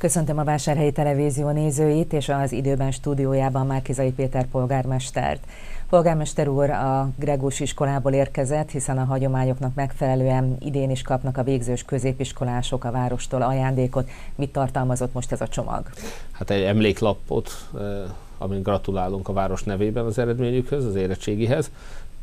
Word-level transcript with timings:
Köszöntöm 0.00 0.38
a 0.38 0.44
Vásárhelyi 0.44 0.92
Televízió 0.92 1.50
nézőit 1.50 2.12
és 2.12 2.28
az 2.28 2.52
időben 2.52 2.90
stúdiójában 2.90 3.66
Márkizai 3.66 4.12
Péter 4.12 4.46
polgármestert. 4.46 5.44
Polgármester 5.88 6.48
úr 6.48 6.70
a 6.70 7.10
Gregós 7.18 7.60
iskolából 7.60 8.12
érkezett, 8.12 8.70
hiszen 8.70 8.98
a 8.98 9.04
hagyományoknak 9.04 9.74
megfelelően 9.74 10.56
idén 10.60 10.90
is 10.90 11.02
kapnak 11.02 11.36
a 11.36 11.42
végzős 11.42 11.82
középiskolások 11.84 12.84
a 12.84 12.90
várostól 12.90 13.42
ajándékot. 13.42 14.08
Mit 14.34 14.52
tartalmazott 14.52 15.12
most 15.12 15.32
ez 15.32 15.40
a 15.40 15.48
csomag? 15.48 15.82
Hát 16.30 16.50
egy 16.50 16.62
emléklapot, 16.62 17.50
eh, 17.74 17.80
amin 18.38 18.62
gratulálunk 18.62 19.28
a 19.28 19.32
város 19.32 19.62
nevében 19.62 20.04
az 20.04 20.18
eredményükhöz, 20.18 20.84
az 20.84 20.94
érettségihez. 20.94 21.70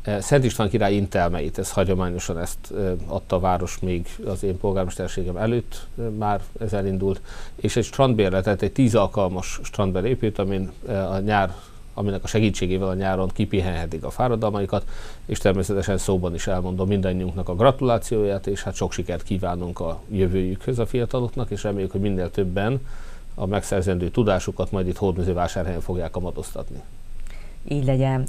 Eh, 0.02 0.20
Szent 0.20 0.44
István 0.44 0.68
király 0.68 0.94
intelmeit, 0.94 1.58
ez 1.58 1.72
hagyományosan 1.72 2.38
ezt 2.38 2.58
eh, 2.76 2.92
adta 3.06 3.36
a 3.36 3.40
város 3.40 3.78
még 3.78 4.06
az 4.26 4.42
én 4.42 4.58
polgármesterségem 4.58 5.36
előtt, 5.36 5.86
már 6.18 6.40
ez 6.60 6.72
elindult, 6.72 7.20
és 7.56 7.76
egy 7.76 7.84
strandbérletet, 7.84 8.62
egy 8.62 8.72
tíz 8.72 8.94
alkalmas 8.94 9.60
strandbérépült, 9.62 10.38
amin 10.38 10.70
a 10.86 11.18
nyár 11.18 11.54
aminek 11.98 12.24
a 12.24 12.26
segítségével 12.26 12.88
a 12.88 12.94
nyáron 12.94 13.28
kipihenhetik 13.28 14.04
a 14.04 14.10
fáradalmaikat, 14.10 14.84
és 15.26 15.38
természetesen 15.38 15.98
szóban 15.98 16.34
is 16.34 16.46
elmondom 16.46 16.88
mindannyiunknak 16.88 17.48
a 17.48 17.54
gratulációját, 17.54 18.46
és 18.46 18.62
hát 18.62 18.74
sok 18.74 18.92
sikert 18.92 19.22
kívánunk 19.22 19.80
a 19.80 20.00
jövőjükhöz 20.10 20.78
a 20.78 20.86
fiataloknak, 20.86 21.50
és 21.50 21.62
reméljük, 21.62 21.90
hogy 21.90 22.00
minél 22.00 22.30
többen 22.30 22.86
a 23.34 23.46
megszerzendő 23.46 24.10
tudásukat 24.10 24.70
majd 24.70 24.86
itt 24.86 24.96
Hódműzővásárhelyen 24.96 25.80
fogják 25.80 26.10
kamatoztatni. 26.10 26.82
Így 27.68 27.84
legyen. 27.84 28.28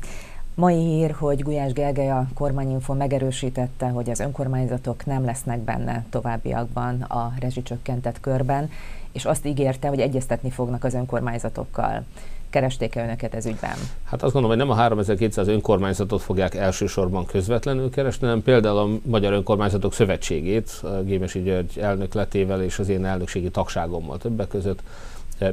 Mai 0.60 0.76
hír, 0.76 1.12
hogy 1.12 1.44
Gulyás 1.44 1.74
Gergely 1.74 2.10
a 2.10 2.28
kormányinfo 2.34 2.94
megerősítette, 2.94 3.88
hogy 3.88 4.10
az 4.10 4.20
önkormányzatok 4.20 5.06
nem 5.06 5.26
lesznek 5.26 5.60
benne 5.60 6.06
továbbiakban 6.10 7.02
a 7.02 7.34
rezsicsökkentett 7.40 8.20
körben, 8.20 8.70
és 9.12 9.26
azt 9.26 9.46
ígérte, 9.46 9.88
hogy 9.88 10.00
egyeztetni 10.00 10.50
fognak 10.50 10.84
az 10.84 10.94
önkormányzatokkal. 10.94 12.04
Keresték-e 12.50 13.04
önöket 13.04 13.34
ez 13.34 13.46
ügyben? 13.46 13.76
Hát 14.04 14.24
azt 14.24 14.34
gondolom, 14.34 14.58
hogy 14.58 14.68
nem 14.68 14.78
a 14.78 14.80
3200 14.80 15.48
önkormányzatot 15.48 16.22
fogják 16.22 16.56
elsősorban 16.56 17.26
közvetlenül 17.26 17.90
keresni, 17.90 18.28
hanem 18.28 18.44
például 18.44 18.78
a 18.78 18.88
Magyar 19.10 19.34
Önkormányzatok 19.34 19.94
Szövetségét, 19.94 20.82
Gémesi 21.04 21.42
György 21.42 21.78
elnökletével 21.78 22.64
és 22.64 22.80
az 22.80 22.90
én 22.90 23.06
elnökségi 23.06 23.50
tagságommal 23.50 24.18
többek 24.18 24.48
között 24.48 24.82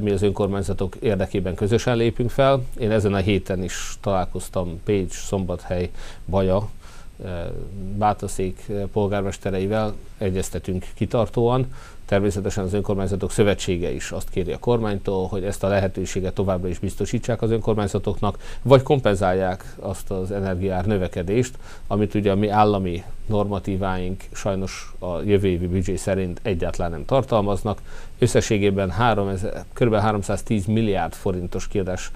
mi 0.00 0.10
az 0.10 0.22
önkormányzatok 0.22 0.96
érdekében 0.96 1.54
közösen 1.54 1.96
lépünk 1.96 2.30
fel. 2.30 2.62
Én 2.78 2.90
ezen 2.90 3.14
a 3.14 3.18
héten 3.18 3.62
is 3.62 3.94
találkoztam 4.00 4.80
Pécs, 4.84 5.12
Szombathely, 5.12 5.90
Baja, 6.26 6.68
Bátaszék 7.96 8.72
polgármestereivel, 8.92 9.94
egyeztetünk 10.18 10.84
kitartóan. 10.94 11.66
Természetesen 12.04 12.64
az 12.64 12.72
önkormányzatok 12.72 13.30
szövetsége 13.30 13.90
is 13.90 14.10
azt 14.10 14.30
kéri 14.30 14.52
a 14.52 14.58
kormánytól, 14.58 15.26
hogy 15.26 15.44
ezt 15.44 15.64
a 15.64 15.68
lehetőséget 15.68 16.34
továbbra 16.34 16.68
is 16.68 16.78
biztosítsák 16.78 17.42
az 17.42 17.50
önkormányzatoknak, 17.50 18.38
vagy 18.62 18.82
kompenzálják 18.82 19.76
azt 19.78 20.10
az 20.10 20.30
energiár 20.30 20.86
növekedést, 20.86 21.58
amit 21.86 22.14
ugye 22.14 22.30
a 22.30 22.36
mi 22.36 22.48
állami 22.48 23.02
normatíváink 23.26 24.22
sajnos 24.32 24.92
a 24.98 25.20
jövő 25.20 25.48
évi 25.48 25.66
büdzsé 25.66 25.96
szerint 25.96 26.40
egyáltalán 26.42 26.90
nem 26.90 27.04
tartalmaznak. 27.04 27.80
Összességében 28.18 28.90
3, 28.90 29.30
kb. 29.72 29.94
310 29.94 30.64
milliárd 30.66 31.12
forintos 31.12 31.68
kiadás 31.68 32.10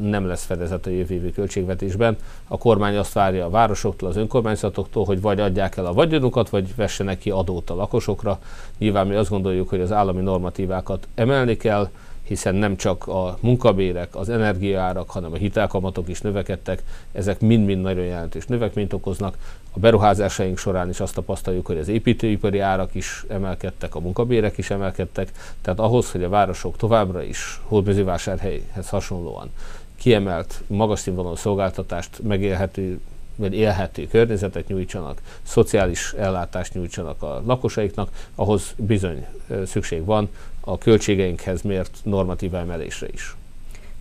nem 0.00 0.26
lesz 0.26 0.44
fedezet 0.44 0.86
a 0.86 0.90
jövő 0.90 1.14
évi 1.14 1.32
költségvetésben. 1.32 2.16
A 2.48 2.58
kormány 2.58 2.96
azt 2.96 3.12
várja 3.12 3.44
a 3.44 3.50
városoktól, 3.50 4.08
az 4.08 4.16
önkormányzatoktól, 4.16 5.04
hogy 5.04 5.20
vagy 5.20 5.40
adják 5.40 5.76
el 5.76 5.86
a 5.86 5.92
vagyonukat, 5.92 6.48
vagy 6.48 6.74
vessenek 6.76 7.18
ki 7.18 7.30
adót 7.30 7.70
a 7.70 7.74
lakosokra. 7.74 8.38
Nyilván 8.78 9.06
mi 9.06 9.14
azt 9.14 9.30
gondoljuk, 9.30 9.68
hogy 9.68 9.80
az 9.80 9.92
állami 9.92 10.20
normatívákat 10.20 11.08
emelni 11.14 11.56
kell, 11.56 11.88
hiszen 12.22 12.54
nem 12.54 12.76
csak 12.76 13.06
a 13.06 13.38
munkabérek, 13.40 14.16
az 14.16 14.28
energiaárak, 14.28 15.10
hanem 15.10 15.32
a 15.32 15.36
hitelkamatok 15.36 16.08
is 16.08 16.20
növekedtek, 16.20 16.82
ezek 17.12 17.40
mind-mind 17.40 17.82
nagyon 17.82 18.04
jelentős 18.04 18.46
növekményt 18.46 18.92
okoznak. 18.92 19.38
A 19.72 19.78
beruházásaink 19.78 20.58
során 20.58 20.88
is 20.88 21.00
azt 21.00 21.14
tapasztaljuk, 21.14 21.66
hogy 21.66 21.78
az 21.78 21.88
építőipari 21.88 22.58
árak 22.58 22.94
is 22.94 23.24
emelkedtek, 23.28 23.94
a 23.94 24.00
munkabérek 24.00 24.58
is 24.58 24.70
emelkedtek, 24.70 25.32
tehát 25.60 25.78
ahhoz, 25.78 26.10
hogy 26.10 26.22
a 26.22 26.28
városok 26.28 26.76
továbbra 26.76 27.22
is 27.22 27.60
hódmezővásárhelyhez 27.64 28.88
hasonlóan 28.88 29.50
kiemelt, 29.96 30.62
magas 30.66 31.00
színvonalú 31.00 31.34
szolgáltatást 31.34 32.22
megélhető 32.22 33.00
vagy 33.36 33.54
élhető 33.54 34.06
környezetet 34.06 34.68
nyújtsanak, 34.68 35.20
szociális 35.42 36.12
ellátást 36.18 36.74
nyújtsanak 36.74 37.22
a 37.22 37.42
lakosaiknak, 37.46 38.28
ahhoz 38.34 38.74
bizony 38.76 39.26
szükség 39.66 40.04
van 40.04 40.28
a 40.60 40.78
költségeinkhez 40.78 41.62
mért 41.62 41.98
normatív 42.02 42.54
emelésre 42.54 43.08
is. 43.08 43.36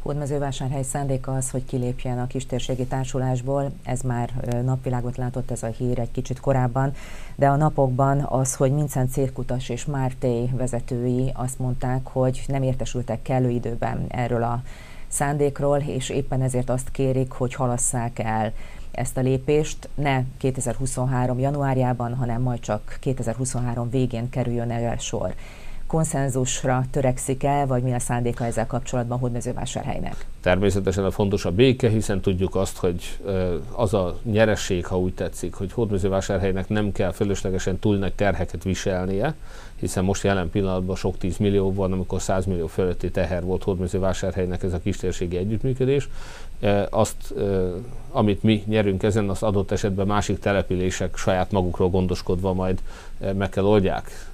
Hódmezővásárhely 0.02 0.84
szándéka 0.84 1.36
az, 1.36 1.50
hogy 1.50 1.66
kilépjen 1.66 2.20
a 2.20 2.28
kistérségi 2.28 2.86
társulásból. 2.86 3.72
Ez 3.84 4.02
már 4.02 4.30
napvilágot 4.66 5.18
látott 5.18 5.52
ez 5.52 5.64
a 5.64 5.68
hír 5.68 6.00
egy 6.00 6.12
kicsit 6.12 6.40
korábban, 6.40 6.94
de 7.36 7.48
a 7.48 7.56
napokban 7.56 8.20
az, 8.20 8.56
hogy 8.56 8.72
Mincent 8.72 9.12
Cérkutas 9.12 9.70
és 9.70 9.86
Márté 9.86 10.50
vezetői 10.52 11.32
azt 11.34 11.60
mondták, 11.60 12.08
hogy 12.08 12.44
nem 12.48 12.64
értesültek 12.64 13.22
kellő 13.22 13.50
időben 13.50 14.06
erről 14.08 14.44
a 14.44 14.62
szándékról, 15.08 15.78
és 15.78 16.10
éppen 16.10 16.42
ezért 16.42 16.70
azt 16.70 16.92
kérik, 16.92 17.32
hogy 17.32 17.54
halasszák 17.54 18.20
el 18.20 18.54
ezt 18.92 19.18
a 19.18 19.22
lépést, 19.22 19.90
ne 19.96 20.22
2023. 20.38 21.40
januárjában, 21.40 22.16
hanem 22.16 22.42
majd 22.42 22.60
csak 22.60 22.98
2023 23.00 23.90
végén 23.90 24.30
kerüljön 24.30 24.72
el 24.72 24.98
sor 24.98 25.34
konszenzusra 25.90 26.84
törekszik 26.92 27.44
el, 27.44 27.68
vagy 27.68 27.84
mi 27.84 27.94
a 27.94 28.00
szándéka 28.00 28.46
ezzel 28.46 28.68
kapcsolatban 28.68 29.20
Hódmezővásárhelynek? 29.20 30.26
Természetesen 30.42 31.04
a 31.04 31.12
fontos 31.12 31.46
a 31.46 31.52
béke, 31.52 31.90
hiszen 31.90 32.22
tudjuk 32.22 32.56
azt, 32.56 32.78
hogy 32.78 33.20
az 33.72 33.94
a 33.94 34.18
nyeresség, 34.24 34.86
ha 34.86 35.00
úgy 35.00 35.14
tetszik, 35.14 35.54
hogy 35.54 35.72
Hódmezővásárhelynek 35.72 36.70
nem 36.70 36.92
kell 36.92 37.12
fölöslegesen 37.12 37.80
túl 37.80 37.98
nagy 37.98 38.14
terheket 38.14 38.64
viselnie, 38.64 39.36
hiszen 39.76 40.04
most 40.04 40.24
jelen 40.24 40.50
pillanatban 40.50 40.96
sok 40.96 41.18
10 41.18 41.38
millió 41.38 41.74
van, 41.74 41.92
amikor 41.92 42.22
100 42.22 42.46
millió 42.46 42.68
fölötti 42.68 43.12
teher 43.12 43.44
volt 43.44 43.64
Hódmezővásárhelynek 43.64 44.64
ez 44.64 44.74
a 44.74 44.80
kistérségi 44.80 45.38
együttműködés. 45.38 46.10
Azt, 46.90 47.34
amit 48.12 48.44
mi 48.44 48.64
nyerünk 48.66 49.04
ezen, 49.04 49.30
az 49.30 49.44
adott 49.44 49.72
esetben 49.72 50.08
másik 50.08 50.40
települések 50.40 51.18
saját 51.18 51.52
magukról 51.52 51.90
gondoskodva 51.90 52.54
majd 52.54 52.80
meg 53.38 53.50
kell 53.50 53.64
oldják 53.64 54.30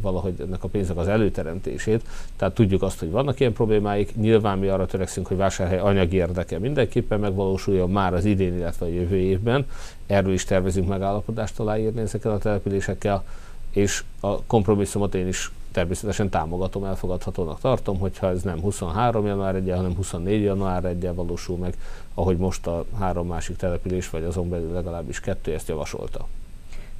valahogy 0.00 0.34
ennek 0.40 0.64
a 0.64 0.68
pénznek 0.68 0.96
az 0.96 1.08
előteremtését. 1.08 2.02
Tehát 2.36 2.54
tudjuk 2.54 2.82
azt, 2.82 2.98
hogy 2.98 3.10
vannak 3.10 3.40
ilyen 3.40 3.52
problémáik. 3.52 4.16
Nyilván 4.16 4.58
mi 4.58 4.68
arra 4.68 4.86
törekszünk, 4.86 5.26
hogy 5.26 5.36
vásárhely 5.36 5.78
anyagi 5.78 6.16
érdeke 6.16 6.58
mindenképpen 6.58 7.20
megvalósuljon 7.20 7.90
már 7.90 8.14
az 8.14 8.24
idén, 8.24 8.56
illetve 8.56 8.86
a 8.86 8.88
jövő 8.88 9.16
évben. 9.16 9.66
Erről 10.06 10.32
is 10.32 10.44
tervezünk 10.44 10.88
megállapodást 10.88 11.60
aláírni 11.60 12.00
ezekkel 12.00 12.32
a 12.32 12.38
településekkel, 12.38 13.24
és 13.70 14.04
a 14.20 14.42
kompromisszumot 14.42 15.14
én 15.14 15.28
is 15.28 15.50
természetesen 15.72 16.28
támogatom, 16.28 16.84
elfogadhatónak 16.84 17.60
tartom, 17.60 17.98
hogyha 17.98 18.28
ez 18.28 18.42
nem 18.42 18.60
23 18.60 19.26
január 19.26 19.54
1 19.54 19.70
hanem 19.70 19.94
24 19.94 20.42
január 20.42 20.84
1 20.84 21.14
valósul 21.14 21.56
meg, 21.56 21.76
ahogy 22.14 22.36
most 22.36 22.66
a 22.66 22.84
három 22.98 23.26
másik 23.26 23.56
település, 23.56 24.10
vagy 24.10 24.24
azon 24.24 24.48
belül 24.48 24.72
legalábbis 24.72 25.20
kettő 25.20 25.54
ezt 25.54 25.68
javasolta 25.68 26.26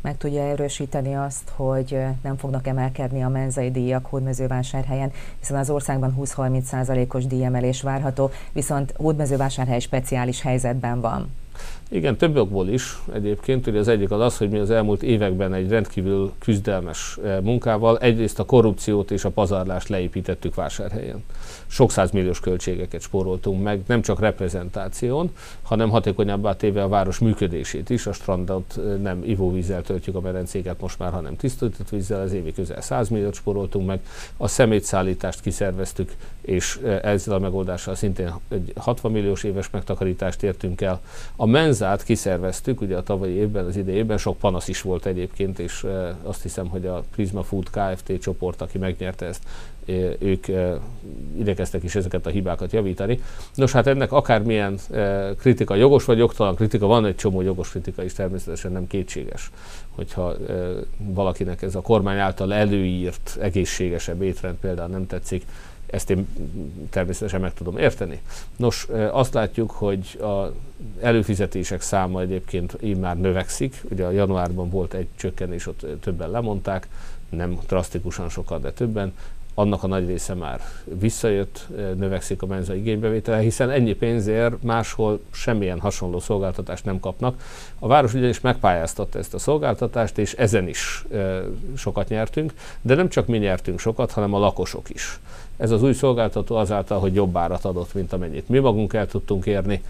meg 0.01 0.17
tudja 0.17 0.43
erősíteni 0.43 1.15
azt, 1.15 1.49
hogy 1.57 1.99
nem 2.23 2.37
fognak 2.37 2.67
emelkedni 2.67 3.23
a 3.23 3.29
menzai 3.29 3.71
díjak 3.71 4.07
hódmezővásárhelyen, 4.07 5.13
hiszen 5.39 5.59
az 5.59 5.71
országban 5.71 6.17
20-30 6.21 6.63
százalékos 6.63 7.27
díjemelés 7.27 7.83
várható, 7.83 8.31
viszont 8.53 8.95
hódmezővásárhely 8.97 9.81
speciális 9.81 10.43
helyzetben 10.43 11.01
van. 11.01 11.31
Igen, 11.93 12.17
több 12.17 12.37
okból 12.37 12.69
is 12.69 12.99
egyébként. 13.13 13.67
Ugye 13.67 13.79
az 13.79 13.89
egyik 13.89 14.11
az 14.11 14.21
az, 14.21 14.37
hogy 14.37 14.51
mi 14.51 14.59
az 14.59 14.71
elmúlt 14.71 15.03
években 15.03 15.55
egy 15.55 15.69
rendkívül 15.69 16.33
küzdelmes 16.39 17.19
eh, 17.25 17.41
munkával 17.43 17.99
egyrészt 17.99 18.39
a 18.39 18.45
korrupciót 18.45 19.11
és 19.11 19.25
a 19.25 19.31
pazarlást 19.31 19.89
leépítettük 19.89 20.55
vásárhelyen. 20.55 21.25
Sok 21.67 21.93
milliós 22.13 22.41
költségeket 22.41 23.01
spóroltunk 23.01 23.63
meg, 23.63 23.83
nem 23.87 24.03
csak 24.03 24.21
reprezentáción, 24.21 25.31
hanem 25.63 25.91
hatékonyabbá 25.91 26.57
téve 26.57 26.83
a 26.83 26.89
város 26.89 27.19
működését 27.19 27.91
is. 27.91 28.07
A 28.07 28.13
strandot 28.13 28.75
eh, 28.77 28.99
nem 29.03 29.23
ivóvízzel 29.25 29.83
töltjük 29.83 30.15
a 30.15 30.21
medencéket 30.21 30.81
most 30.81 30.99
már, 30.99 31.13
hanem 31.13 31.37
tisztított 31.37 31.89
vízzel, 31.89 32.21
az 32.21 32.33
évi 32.33 32.53
közel 32.53 32.81
100 32.81 33.09
milliót 33.09 33.35
spóroltunk 33.35 33.87
meg. 33.87 34.01
A 34.37 34.49
szemétszállítást 34.49 35.41
kiszerveztük, 35.41 36.13
és 36.41 36.81
eh, 36.85 36.99
ezzel 37.03 37.35
a 37.35 37.39
megoldással 37.39 37.95
szintén 37.95 38.33
egy 38.49 38.73
60 38.77 39.13
milliós 39.13 39.45
éves 39.45 39.71
megtakarítást 39.71 40.43
értünk 40.43 40.81
el. 40.81 41.01
A 41.37 41.47
menz 41.47 41.79
menzát 41.81 42.03
kiszerveztük, 42.05 42.81
ugye 42.81 42.97
a 42.97 43.03
tavalyi 43.03 43.33
évben, 43.33 43.65
az 43.65 43.77
idei 43.77 43.95
évben, 43.95 44.19
sok 44.19 44.39
panasz 44.39 44.69
is 44.69 44.83
volt 44.83 45.07
egyébként, 45.07 45.59
és 45.59 45.87
azt 46.23 46.43
hiszem, 46.43 46.69
hogy 46.69 46.87
a 46.87 47.03
Prisma 47.11 47.43
Food 47.43 47.71
Kft. 47.71 48.13
csoport, 48.21 48.61
aki 48.61 48.79
megnyerte 48.79 49.27
ezt, 49.27 49.43
ők 50.19 50.47
igyekeztek 51.39 51.83
is 51.83 51.95
ezeket 51.95 52.27
a 52.27 52.31
hibákat 52.31 52.73
javítani. 52.73 53.21
Nos, 53.55 53.73
hát 53.73 53.87
ennek 53.87 54.13
akármilyen 54.13 54.79
kritika 55.39 55.75
jogos 55.75 56.05
vagy 56.05 56.19
jogtalan 56.19 56.55
kritika, 56.55 56.87
van 56.87 57.07
egy 57.07 57.17
csomó 57.17 57.41
jogos 57.41 57.71
kritika 57.71 58.03
is 58.03 58.13
természetesen 58.13 58.73
nem 58.73 58.87
kétséges, 58.87 59.51
hogyha 59.91 60.35
valakinek 60.99 61.63
ez 61.63 61.75
a 61.75 61.81
kormány 61.81 62.19
által 62.19 62.55
előírt 62.55 63.39
egészségesebb 63.41 64.23
étrend 64.23 64.57
például 64.57 64.89
nem 64.89 65.07
tetszik, 65.07 65.45
ezt 65.91 66.11
én 66.11 66.29
természetesen 66.91 67.41
meg 67.41 67.55
tudom 67.55 67.79
érteni. 67.79 68.21
Nos, 68.57 68.89
azt 69.11 69.35
látjuk, 69.35 69.71
hogy 69.71 70.19
a 70.21 70.53
előfizetések 71.01 71.81
száma 71.81 72.21
egyébként 72.21 72.77
így 72.81 72.99
már 72.99 73.21
növekszik. 73.21 73.85
Ugye 73.91 74.05
a 74.05 74.11
januárban 74.11 74.71
volt 74.71 74.95
egy 74.95 75.09
csökkenés, 75.17 75.67
ott 75.67 75.87
többen 76.01 76.31
lemondták, 76.31 76.89
nem 77.29 77.59
drasztikusan 77.67 78.29
sokan, 78.29 78.61
de 78.61 78.73
többen 78.73 79.13
annak 79.61 79.83
a 79.83 79.87
nagy 79.87 80.07
része 80.07 80.35
már 80.35 80.61
visszajött, 80.85 81.67
növekszik 81.97 82.43
a 82.43 82.47
menza 82.47 82.75
igénybevétele, 82.75 83.39
hiszen 83.39 83.71
ennyi 83.71 83.93
pénzért 83.93 84.63
máshol 84.63 85.21
semmilyen 85.31 85.81
hasonló 85.81 86.19
szolgáltatást 86.21 86.85
nem 86.85 87.01
kapnak. 87.01 87.43
A 87.79 87.87
város 87.87 88.15
ugyanis 88.15 88.41
megpályáztatta 88.41 89.19
ezt 89.19 89.35
a 89.35 89.39
szolgáltatást, 89.39 90.19
és 90.19 90.33
ezen 90.33 90.69
is 90.69 91.05
e, 91.13 91.43
sokat 91.77 92.09
nyertünk, 92.09 92.53
de 92.81 92.95
nem 92.95 93.09
csak 93.09 93.27
mi 93.27 93.39
nyertünk 93.39 93.79
sokat, 93.79 94.11
hanem 94.11 94.35
a 94.35 94.39
lakosok 94.39 94.91
is. 94.91 95.21
Ez 95.57 95.71
az 95.71 95.83
új 95.83 95.93
szolgáltató 95.93 96.57
azáltal, 96.57 96.99
hogy 96.99 97.15
jobb 97.15 97.37
árat 97.37 97.65
adott, 97.65 97.95
mint 97.95 98.13
amennyit 98.13 98.49
mi 98.49 98.59
magunk 98.59 98.93
el 98.93 99.07
tudtunk 99.07 99.47
érni, 99.47 99.83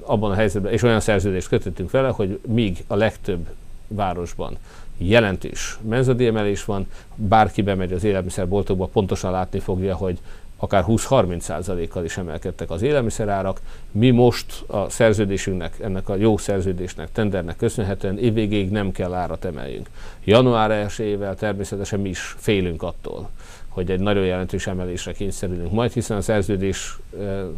abban 0.00 0.30
a 0.30 0.34
helyzetben, 0.34 0.72
és 0.72 0.82
olyan 0.82 1.00
szerződést 1.00 1.48
kötöttünk 1.48 1.90
vele, 1.90 2.08
hogy 2.08 2.40
míg 2.46 2.84
a 2.86 2.94
legtöbb 2.94 3.46
városban 3.88 4.56
jelentős 4.98 5.78
menzadiemelés 5.82 6.64
van, 6.64 6.86
bárki 7.14 7.62
bemegy 7.62 7.92
az 7.92 8.04
élelmiszerboltokba, 8.04 8.86
pontosan 8.86 9.30
látni 9.30 9.58
fogja, 9.58 9.96
hogy 9.96 10.18
akár 10.56 10.84
20-30%-kal 10.88 12.04
is 12.04 12.16
emelkedtek 12.16 12.70
az 12.70 12.82
élelmiszerárak. 12.82 13.60
Mi 13.90 14.10
most 14.10 14.64
a 14.66 14.88
szerződésünknek, 14.88 15.80
ennek 15.80 16.08
a 16.08 16.16
jó 16.16 16.36
szerződésnek, 16.36 17.12
tendernek 17.12 17.56
köszönhetően 17.56 18.18
évvégéig 18.18 18.70
nem 18.70 18.92
kell 18.92 19.14
árat 19.14 19.44
emeljünk. 19.44 19.88
Január 20.24 20.88
1-ével 20.88 21.34
természetesen 21.34 22.00
mi 22.00 22.08
is 22.08 22.34
félünk 22.38 22.82
attól, 22.82 23.28
hogy 23.68 23.90
egy 23.90 24.00
nagyon 24.00 24.24
jelentős 24.24 24.66
emelésre 24.66 25.12
kényszerülünk 25.12 25.72
majd, 25.72 25.92
hiszen 25.92 26.16
a 26.16 26.20
szerződés 26.20 26.98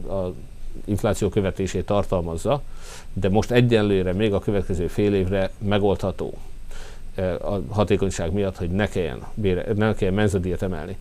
a 0.08 0.32
infláció 0.84 1.28
követését 1.28 1.86
tartalmazza, 1.86 2.62
de 3.12 3.28
most 3.28 3.50
egyenlőre 3.50 4.12
még 4.12 4.32
a 4.32 4.38
következő 4.38 4.86
fél 4.86 5.14
évre 5.14 5.50
megoldható 5.58 6.34
a 7.40 7.60
hatékonyság 7.68 8.32
miatt, 8.32 8.56
hogy 8.56 8.70
ne 8.70 8.88
kelljen, 8.88 9.18
bére, 9.34 9.64
ne 9.74 9.94
kelljen 9.94 10.16
menzadíjat 10.16 10.62
emelni. 10.62 10.96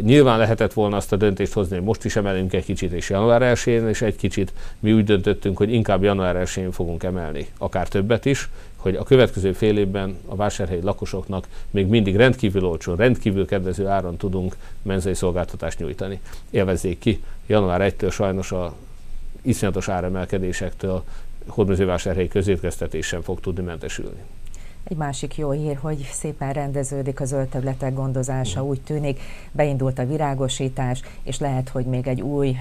Nyilván 0.00 0.38
lehetett 0.38 0.72
volna 0.72 0.96
azt 0.96 1.12
a 1.12 1.16
döntést 1.16 1.52
hozni, 1.52 1.76
hogy 1.76 1.84
most 1.84 2.04
is 2.04 2.16
emelünk 2.16 2.52
egy 2.52 2.64
kicsit, 2.64 2.92
és 2.92 3.10
január 3.10 3.42
1 3.42 3.58
és 3.66 4.02
egy 4.02 4.16
kicsit 4.16 4.52
mi 4.78 4.92
úgy 4.92 5.04
döntöttünk, 5.04 5.56
hogy 5.56 5.72
inkább 5.72 6.02
január 6.02 6.36
1 6.36 6.68
fogunk 6.70 7.02
emelni, 7.02 7.46
akár 7.58 7.88
többet 7.88 8.24
is, 8.24 8.48
hogy 8.76 8.94
a 8.94 9.02
következő 9.02 9.52
fél 9.52 9.78
évben 9.78 10.18
a 10.26 10.36
vásárhelyi 10.36 10.82
lakosoknak 10.82 11.46
még 11.70 11.86
mindig 11.86 12.16
rendkívül 12.16 12.64
olcsó, 12.64 12.94
rendkívül 12.94 13.46
kedvező 13.46 13.86
áron 13.86 14.16
tudunk 14.16 14.56
menzai 14.82 15.14
szolgáltatást 15.14 15.78
nyújtani. 15.78 16.20
Élvezzék 16.50 16.98
ki, 16.98 17.22
január 17.46 17.92
1-től 17.98 18.12
sajnos 18.12 18.52
a 18.52 18.74
iszonyatos 19.42 19.88
áremelkedésektől 19.88 21.04
hódmezővásárhelyi 21.46 22.28
közétkeztetés 22.28 23.06
sem 23.06 23.22
fog 23.22 23.40
tudni 23.40 23.62
mentesülni. 23.62 24.20
Egy 24.88 24.96
másik 24.96 25.36
jó 25.36 25.50
hír, 25.50 25.76
hogy 25.80 26.08
szépen 26.12 26.52
rendeződik 26.52 27.20
a 27.20 27.24
zöld 27.24 27.48
területek 27.48 27.94
gondozása, 27.94 28.64
úgy 28.64 28.80
tűnik, 28.80 29.20
beindult 29.52 29.98
a 29.98 30.06
virágosítás, 30.06 31.02
és 31.22 31.38
lehet, 31.38 31.68
hogy 31.68 31.84
még 31.84 32.06
egy 32.06 32.20
új 32.20 32.56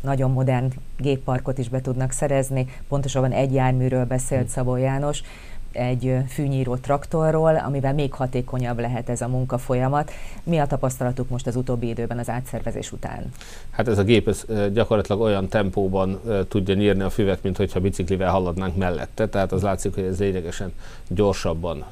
nagyon 0.00 0.30
modern 0.30 0.72
gépparkot 0.96 1.58
is 1.58 1.68
be 1.68 1.80
tudnak 1.80 2.10
szerezni. 2.10 2.66
Pontosabban 2.88 3.32
egy 3.32 3.52
járműről 3.52 4.04
beszélt 4.04 4.48
Szabó 4.48 4.76
János, 4.76 5.22
egy 5.72 6.16
fűnyíró 6.28 6.76
traktorról, 6.76 7.56
amivel 7.56 7.94
még 7.94 8.12
hatékonyabb 8.12 8.78
lehet 8.78 9.08
ez 9.08 9.20
a 9.20 9.28
munkafolyamat. 9.28 10.10
Mi 10.42 10.58
a 10.58 10.66
tapasztalatuk 10.66 11.28
most 11.28 11.46
az 11.46 11.56
utóbbi 11.56 11.88
időben 11.88 12.18
az 12.18 12.28
átszervezés 12.28 12.92
után? 12.92 13.32
Hát 13.70 13.88
ez 13.88 13.98
a 13.98 14.02
gép 14.02 14.28
ez 14.28 14.44
gyakorlatilag 14.72 15.20
olyan 15.20 15.48
tempóban 15.48 16.20
tudja 16.48 16.74
nyírni 16.74 17.02
a 17.02 17.10
füvet, 17.10 17.42
mint 17.42 17.56
hogyha 17.56 17.80
biciklivel 17.80 18.30
haladnánk 18.30 18.76
mellette, 18.76 19.28
tehát 19.28 19.52
az 19.52 19.62
látszik, 19.62 19.94
hogy 19.94 20.04
ez 20.04 20.18
lényegesen 20.18 20.72
gyorsabban 21.08 21.84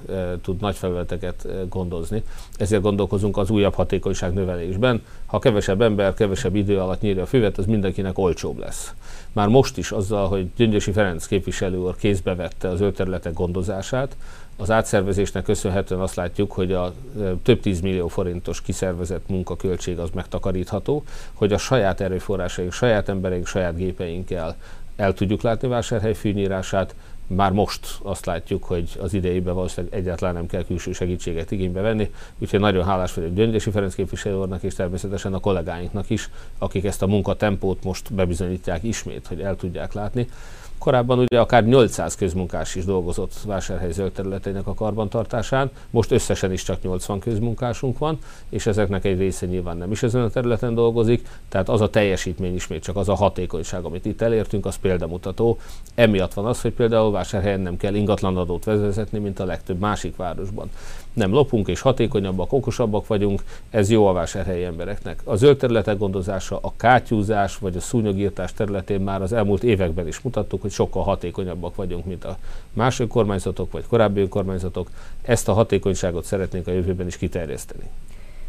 tud 0.42 0.60
nagy 0.60 0.76
felületeket 0.76 1.46
gondozni. 1.68 2.22
Ezért 2.56 2.82
gondolkozunk 2.82 3.36
az 3.36 3.50
újabb 3.50 3.74
hatékonyság 3.74 4.32
növelésben. 4.32 5.02
Ha 5.26 5.38
kevesebb 5.38 5.82
ember, 5.82 6.14
kevesebb 6.14 6.54
idő 6.54 6.78
alatt 6.78 7.00
nyírja 7.00 7.22
a 7.22 7.26
füvet, 7.26 7.58
az 7.58 7.66
mindenkinek 7.66 8.18
olcsóbb 8.18 8.58
lesz. 8.58 8.94
Már 9.32 9.48
most 9.48 9.76
is 9.76 9.90
azzal, 9.90 10.28
hogy 10.28 10.48
Gyöngyösi 10.56 10.92
Ferenc 10.92 11.26
képviselő 11.26 11.76
úr 11.76 11.96
kézbe 11.96 12.34
vette 12.34 12.68
az 12.68 12.80
ő 12.80 12.92
területek 12.92 13.32
gondozását, 13.32 14.16
az 14.56 14.70
átszervezésnek 14.70 15.42
köszönhetően 15.42 16.00
azt 16.00 16.14
látjuk, 16.14 16.52
hogy 16.52 16.72
a 16.72 16.92
több 17.42 17.60
tízmillió 17.60 18.08
forintos 18.08 18.62
kiszervezett 18.62 19.28
munkaköltség 19.28 19.98
az 19.98 20.10
megtakarítható, 20.14 21.02
hogy 21.34 21.52
a 21.52 21.58
saját 21.58 22.00
erőforrásaink, 22.00 22.72
saját 22.72 23.08
embereink, 23.08 23.46
saját 23.46 23.76
gépeinkkel 23.76 24.56
el 24.96 25.12
tudjuk 25.14 25.42
látni 25.42 25.68
vásárhely 25.68 26.14
fűnyírását, 26.14 26.94
már 27.28 27.52
most 27.52 27.98
azt 28.02 28.26
látjuk, 28.26 28.64
hogy 28.64 28.98
az 29.00 29.14
idejében 29.14 29.54
valószínűleg 29.54 29.98
egyáltalán 29.98 30.34
nem 30.34 30.46
kell 30.46 30.64
külső 30.64 30.92
segítséget 30.92 31.50
igénybe 31.50 31.80
venni, 31.80 32.10
úgyhogy 32.38 32.60
nagyon 32.60 32.84
hálás 32.84 33.14
vagyok 33.14 33.34
Gyöngyösi 33.34 33.70
Ferenc 33.70 33.94
képviselő 33.94 34.46
és 34.60 34.74
természetesen 34.74 35.34
a 35.34 35.40
kollégáinknak 35.40 36.10
is, 36.10 36.30
akik 36.58 36.84
ezt 36.84 37.02
a 37.02 37.06
munkatempót 37.06 37.84
most 37.84 38.14
bebizonyítják 38.14 38.82
ismét, 38.82 39.26
hogy 39.26 39.40
el 39.40 39.56
tudják 39.56 39.92
látni. 39.92 40.28
Korábban 40.78 41.18
ugye 41.18 41.40
akár 41.40 41.64
800 41.64 42.16
közmunkás 42.16 42.74
is 42.74 42.84
dolgozott 42.84 43.32
vásárhely 43.46 43.92
zöld 43.92 44.12
területeinek 44.12 44.66
a 44.66 44.74
karbantartásán, 44.74 45.70
most 45.90 46.10
összesen 46.10 46.52
is 46.52 46.62
csak 46.62 46.82
80 46.82 47.18
közmunkásunk 47.18 47.98
van, 47.98 48.18
és 48.48 48.66
ezeknek 48.66 49.04
egy 49.04 49.18
része 49.18 49.46
nyilván 49.46 49.76
nem 49.76 49.90
is 49.90 50.02
ezen 50.02 50.22
a 50.22 50.28
területen 50.28 50.74
dolgozik, 50.74 51.28
tehát 51.48 51.68
az 51.68 51.80
a 51.80 51.90
teljesítmény 51.90 52.54
ismét 52.54 52.82
csak 52.82 52.96
az 52.96 53.08
a 53.08 53.14
hatékonyság, 53.14 53.84
amit 53.84 54.04
itt 54.04 54.20
elértünk, 54.20 54.66
az 54.66 54.76
példamutató. 54.76 55.58
Emiatt 55.94 56.34
van 56.34 56.46
az, 56.46 56.60
hogy 56.60 56.72
például 56.72 57.10
vásárhelyen 57.10 57.60
nem 57.60 57.76
kell 57.76 57.94
ingatlanadót 57.94 58.64
vezetni, 58.64 59.18
mint 59.18 59.40
a 59.40 59.44
legtöbb 59.44 59.78
másik 59.78 60.16
városban 60.16 60.70
nem 61.18 61.32
lopunk 61.32 61.68
és 61.68 61.80
hatékonyabbak, 61.80 62.52
okosabbak 62.52 63.06
vagyunk, 63.06 63.42
ez 63.70 63.90
jó 63.90 64.06
a 64.06 64.12
vásárhelyi 64.12 64.64
embereknek. 64.64 65.20
A 65.24 65.36
zöld 65.36 65.56
területek 65.56 65.98
gondozása, 65.98 66.58
a 66.62 66.72
kátyúzás 66.76 67.58
vagy 67.58 67.76
a 67.76 67.80
szúnyogírtás 67.80 68.52
területén 68.52 69.00
már 69.00 69.22
az 69.22 69.32
elmúlt 69.32 69.62
években 69.62 70.06
is 70.06 70.20
mutattuk, 70.20 70.62
hogy 70.68 70.76
sokkal 70.76 71.02
hatékonyabbak 71.02 71.74
vagyunk, 71.74 72.04
mint 72.04 72.24
a 72.24 72.36
más 72.72 73.00
önkormányzatok 73.00 73.72
vagy 73.72 73.86
korábbi 73.86 74.20
önkormányzatok. 74.20 74.90
Ezt 75.22 75.48
a 75.48 75.52
hatékonyságot 75.52 76.24
szeretnénk 76.24 76.66
a 76.66 76.72
jövőben 76.72 77.06
is 77.06 77.16
kiterjeszteni. 77.16 77.84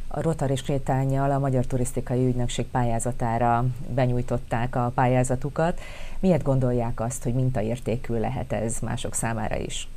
A 0.08 0.22
Rotary 0.22 0.56
sétányjal 0.56 1.32
a 1.32 1.40
Magyar 1.40 1.66
Turisztikai 1.66 2.28
Ügynökség 2.28 2.66
pályázatára 2.66 3.66
benyújtották 3.96 4.76
a 4.76 4.92
pályázatukat. 4.96 5.80
Miért 6.20 6.44
gondolják 6.44 7.00
azt, 7.00 7.24
hogy 7.24 7.34
mintaértékű 7.34 8.14
lehet 8.20 8.54
ez 8.54 8.78
mások 8.82 9.14
számára 9.14 9.58
is? 9.58 9.88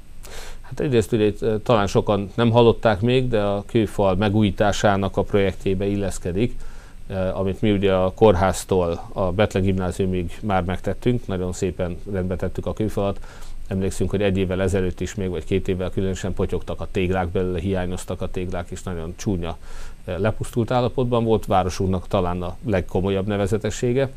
Hát 0.61 0.81
egyrészt 0.81 1.13
ugye 1.13 1.33
talán 1.63 1.87
sokan 1.87 2.31
nem 2.35 2.51
hallották 2.51 3.01
még, 3.01 3.29
de 3.29 3.43
a 3.43 3.65
kőfal 3.67 4.15
megújításának 4.15 5.17
a 5.17 5.23
projektjébe 5.23 5.87
illeszkedik, 5.87 6.55
amit 7.33 7.61
mi 7.61 7.73
ugye 7.73 7.95
a 7.95 8.13
kórháztól 8.15 9.09
a 9.13 9.33
Betlen 9.33 9.63
gimnáziumig 9.63 10.39
már 10.43 10.65
megtettünk, 10.65 11.27
nagyon 11.27 11.53
szépen 11.53 11.97
rendbe 12.13 12.37
tettük 12.37 12.67
a 12.67 12.73
kőfalat. 12.73 13.21
Emlékszünk, 13.67 14.11
hogy 14.11 14.23
egy 14.23 14.37
évvel 14.37 14.63
ezelőtt 14.63 15.01
is 15.01 15.15
még, 15.15 15.29
vagy 15.29 15.45
két 15.45 15.69
évvel 15.69 15.91
különösen 15.91 16.35
potyogtak 16.35 16.81
a 16.81 16.89
téglák 16.91 17.29
belőle, 17.29 17.61
hiányoztak 17.61 18.21
a 18.21 18.31
téglák, 18.31 18.71
és 18.71 18.83
nagyon 18.83 19.15
csúnya 19.17 19.57
lepusztult 20.05 20.71
állapotban 20.71 21.25
volt. 21.25 21.47
Városunknak 21.47 22.09
talán 22.09 22.43
a 22.43 22.57
legkomolyabb 22.67 23.27
nevezetessége. 23.27 24.11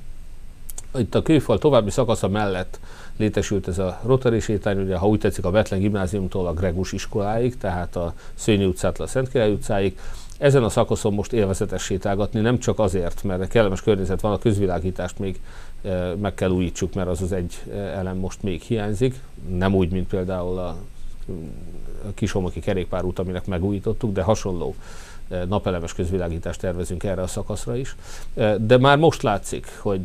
Itt 0.97 1.15
a 1.15 1.21
kőfal 1.21 1.57
további 1.57 1.89
szakasza 1.89 2.27
mellett 2.27 2.79
létesült 3.17 3.67
ez 3.67 3.79
a 3.79 3.99
Rotary 4.05 4.39
sétány, 4.39 4.79
ugye 4.79 4.95
ha 4.95 5.07
úgy 5.07 5.19
tetszik 5.19 5.45
a 5.45 5.51
Betlen 5.51 5.79
gimnáziumtól 5.79 6.47
a 6.47 6.53
Gregus 6.53 6.91
iskoláig, 6.91 7.57
tehát 7.57 7.95
a 7.95 8.13
Szőnyi 8.33 8.65
utcától 8.65 9.05
a 9.05 9.09
Szentkirály 9.09 9.51
utcáig. 9.51 9.97
Ezen 10.37 10.63
a 10.63 10.69
szakaszon 10.69 11.13
most 11.13 11.33
élvezetes 11.33 11.83
sétálgatni, 11.83 12.39
nem 12.39 12.59
csak 12.59 12.79
azért, 12.79 13.23
mert 13.23 13.47
kellemes 13.47 13.81
környezet 13.81 14.21
van, 14.21 14.31
a 14.31 14.37
közvilágítást 14.37 15.19
még 15.19 15.39
e, 15.83 16.15
meg 16.15 16.33
kell 16.33 16.49
újítsuk, 16.49 16.93
mert 16.93 17.07
az 17.07 17.21
az 17.21 17.31
egy 17.31 17.63
e, 17.71 17.75
elem 17.75 18.17
most 18.17 18.43
még 18.43 18.61
hiányzik, 18.61 19.19
nem 19.49 19.75
úgy, 19.75 19.89
mint 19.89 20.07
például 20.07 20.57
a 20.57 20.77
kishomoki 22.13 22.59
kerékpárút, 22.59 23.19
aminek 23.19 23.45
megújítottuk, 23.45 24.13
de 24.13 24.21
hasonló 24.21 24.75
napelemes 25.47 25.93
közvilágítást 25.93 26.59
tervezünk 26.59 27.03
erre 27.03 27.21
a 27.21 27.27
szakaszra 27.27 27.75
is. 27.75 27.95
De 28.59 28.77
már 28.77 28.97
most 28.97 29.21
látszik, 29.21 29.77
hogy 29.79 30.01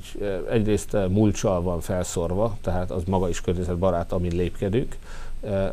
egyrészt 0.51 0.97
mulcsal 1.09 1.63
van 1.63 1.81
felszorva, 1.81 2.57
tehát 2.61 2.91
az 2.91 3.03
maga 3.07 3.29
is 3.29 3.41
környezetbarát, 3.41 4.13
amin 4.13 4.33
lépkedünk. 4.37 4.97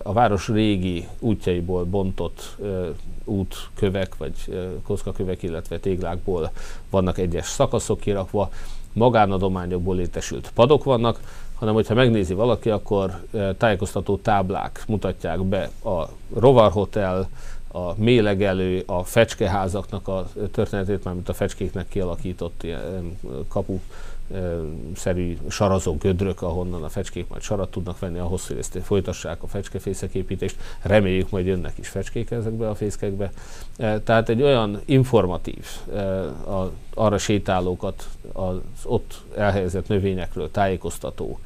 A 0.03 0.13
város 0.13 0.47
régi 0.47 1.07
útjaiból 1.19 1.83
bontott 1.83 2.57
útkövek, 3.23 4.17
vagy 4.17 4.33
kockakövek, 4.83 5.43
illetve 5.43 5.79
téglákból 5.79 6.51
vannak 6.89 7.17
egyes 7.17 7.45
szakaszok 7.45 7.99
kirakva, 7.99 8.49
magánadományokból 8.93 9.95
létesült 9.95 10.51
padok 10.53 10.83
vannak, 10.83 11.19
hanem 11.55 11.73
hogyha 11.73 11.93
megnézi 11.93 12.33
valaki, 12.33 12.69
akkor 12.69 13.23
tájékoztató 13.57 14.17
táblák 14.17 14.83
mutatják 14.87 15.43
be 15.43 15.69
a 15.83 16.09
Rovar 16.35 16.71
Hotel, 16.71 17.29
a 17.71 17.93
mélegelő, 17.95 18.83
a 18.85 19.03
fecskeházaknak 19.03 20.07
a 20.07 20.27
történetét, 20.51 21.03
mármint 21.03 21.29
a 21.29 21.33
fecskéknek 21.33 21.87
kialakított 21.87 22.63
ilyen 22.63 23.17
kapu 23.47 23.79
szerű 24.95 25.37
sarazó 25.49 25.95
gödrök, 25.95 26.41
ahonnan 26.41 26.83
a 26.83 26.89
fecskék 26.89 27.27
majd 27.27 27.41
sarat 27.41 27.71
tudnak 27.71 27.99
venni 27.99 28.19
ahhoz, 28.19 28.47
hogy 28.47 28.57
ezt 28.57 28.79
folytassák 28.83 29.43
a 29.43 29.47
fecskefészek 29.47 30.13
építést. 30.13 30.55
Reméljük, 30.81 31.29
majd 31.29 31.45
jönnek 31.45 31.77
is 31.77 31.87
fecskék 31.87 32.31
ezekbe 32.31 32.69
a 32.69 32.75
fészkekbe. 32.75 33.31
Tehát 34.03 34.29
egy 34.29 34.41
olyan 34.41 34.81
informatív, 34.85 35.65
arra 36.93 37.17
sétálókat 37.17 38.07
az 38.33 38.57
ott 38.83 39.21
elhelyezett 39.35 39.87
növényekről 39.87 40.51
tájékoztató 40.51 41.39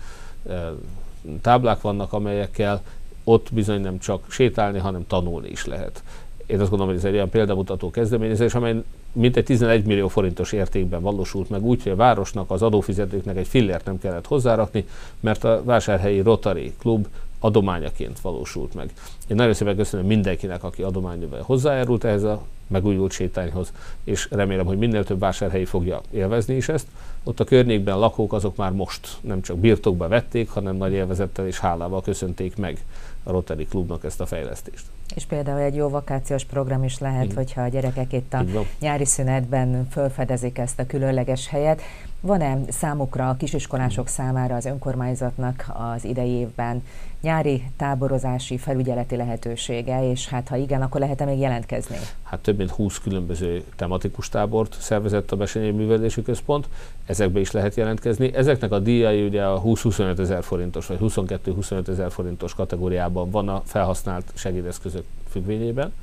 táblák 1.42 1.82
vannak, 1.82 2.14
amelyekkel 2.14 2.82
ott 3.24 3.54
bizony 3.54 3.82
nem 3.82 4.00
csak 4.00 4.32
sétálni, 4.32 4.80
hanem 4.80 5.08
tanulni 5.08 5.50
is 5.50 5.66
lehet. 5.66 6.04
Én 6.46 6.60
azt 6.60 6.70
gondolom, 6.70 6.88
hogy 6.88 7.04
ez 7.04 7.10
egy 7.10 7.14
olyan 7.14 7.30
példamutató 7.30 7.90
kezdeményezés, 7.90 8.56
amely 8.56 8.84
mintegy 9.12 9.44
11 9.44 9.86
millió 9.86 10.08
forintos 10.08 10.52
értékben 10.52 11.02
valósult 11.02 11.50
meg 11.50 11.64
úgy, 11.64 11.84
hogy 11.84 11.92
a 11.92 11.96
városnak, 11.96 12.52
az 12.52 12.62
adófizetőknek 12.62 13.38
egy 13.38 13.48
fillért 13.48 13.86
nem 13.86 14.00
kellett 14.00 14.28
hozzárakni, 14.28 14.86
mert 15.20 15.44
a 15.44 15.62
vásárhelyi 15.64 16.22
Rotary 16.22 16.74
Klub 16.80 17.08
adományaként 17.40 18.20
valósult 18.20 18.74
meg. 18.74 18.94
Én 19.28 19.36
nagyon 19.36 19.54
szépen 19.54 19.76
köszönöm 19.76 20.06
mindenkinek, 20.06 20.64
aki 20.64 20.82
adományával 20.82 21.42
hozzájárult 21.42 22.04
ehhez 22.04 22.24
a 22.24 22.42
megújult 22.68 23.12
sétányhoz, 23.12 23.74
és 24.04 24.28
remélem, 24.32 24.66
hogy 24.66 24.78
minél 24.78 25.04
több 25.04 25.20
vásárhelyi 25.20 25.66
fogja 25.66 26.02
élvezni 26.12 26.56
is 26.56 26.70
ezt. 26.70 26.88
Ott 27.24 27.40
a 27.40 27.44
környékben 27.44 27.94
a 27.94 28.00
lakók 28.00 28.34
azok 28.34 28.56
már 28.56 28.72
most 28.72 29.18
nem 29.22 29.42
csak 29.42 29.58
birtokba 29.58 30.08
vették, 30.08 30.50
hanem 30.50 30.76
nagy 30.76 30.94
élvezettel 30.94 31.48
és 31.48 31.60
hálával 31.60 32.02
köszönték 32.02 32.58
meg 32.58 32.84
a 33.24 33.32
Rotary 33.32 33.66
Klubnak 33.66 34.04
ezt 34.04 34.22
a 34.22 34.26
fejlesztést. 34.26 34.86
És 35.16 35.26
például 35.26 35.60
egy 35.60 35.76
jó 35.76 35.90
vakációs 35.90 36.44
program 36.44 36.84
is 36.84 37.00
lehet, 37.00 37.24
Igen. 37.24 37.36
hogyha 37.36 37.62
a 37.62 37.68
gyerekek 37.68 38.14
itt 38.14 38.34
a 38.34 38.44
nyári 38.80 39.06
szünetben 39.06 39.88
felfedezik 39.90 40.58
ezt 40.58 40.80
a 40.80 40.86
különleges 40.86 41.48
helyet. 41.48 41.82
Van-e 42.22 42.58
számukra 42.70 43.30
a 43.30 43.36
kisiskolások 43.36 44.08
számára 44.08 44.56
az 44.56 44.66
önkormányzatnak 44.66 45.66
az 45.94 46.04
idei 46.04 46.30
évben 46.30 46.84
nyári 47.22 47.64
táborozási 47.78 48.58
felügyeleti 48.58 49.16
lehetősége, 49.16 50.10
és 50.10 50.28
hát 50.28 50.48
ha 50.48 50.56
igen, 50.56 50.82
akkor 50.82 51.00
lehet-e 51.00 51.26
még 51.26 51.40
jelentkezni? 51.40 51.96
Hát 52.24 52.40
több 52.40 52.58
mint 52.58 52.70
20 52.70 53.00
különböző 53.00 53.64
tematikus 53.76 54.30
tábort 54.30 54.78
szervezett 54.80 55.32
a 55.32 55.36
Besenyei 55.36 55.72
Művelési 55.72 56.22
Központ, 56.22 56.68
ezekbe 57.06 57.40
is 57.40 57.52
lehet 57.52 57.76
jelentkezni. 57.76 58.34
Ezeknek 58.34 58.72
a 58.72 58.80
díjai 58.80 59.26
ugye 59.26 59.44
a 59.44 59.62
20-25 59.62 60.20
ezer 60.20 60.44
forintos, 60.44 60.88
vagy 60.88 60.98
22-25 61.02 61.88
ezer 61.88 62.12
forintos 62.12 62.54
kategóriában 62.54 63.30
van 63.30 63.50
a 63.50 63.62
felhasznált 63.66 64.32
segédeszközök 64.36 65.04
függvényében 65.30 65.94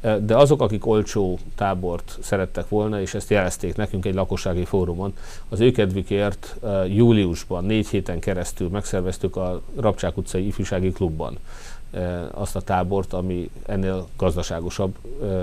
de 0.00 0.36
azok, 0.36 0.60
akik 0.60 0.86
olcsó 0.86 1.38
tábort 1.54 2.18
szerettek 2.22 2.68
volna, 2.68 3.00
és 3.00 3.14
ezt 3.14 3.30
jelezték 3.30 3.76
nekünk 3.76 4.04
egy 4.04 4.14
lakossági 4.14 4.64
fórumon, 4.64 5.12
az 5.48 5.60
őkedvükért 5.60 6.56
júliusban 6.88 7.64
négy 7.64 7.88
héten 7.88 8.18
keresztül 8.18 8.68
megszerveztük 8.68 9.36
a 9.36 9.62
Rabcsák 9.76 10.16
utcai 10.16 10.46
ifjúsági 10.46 10.92
klubban 10.92 11.38
azt 12.30 12.56
a 12.56 12.60
tábort, 12.60 13.12
ami 13.12 13.50
ennél 13.66 14.06
gazdaságosabb, 14.16 14.96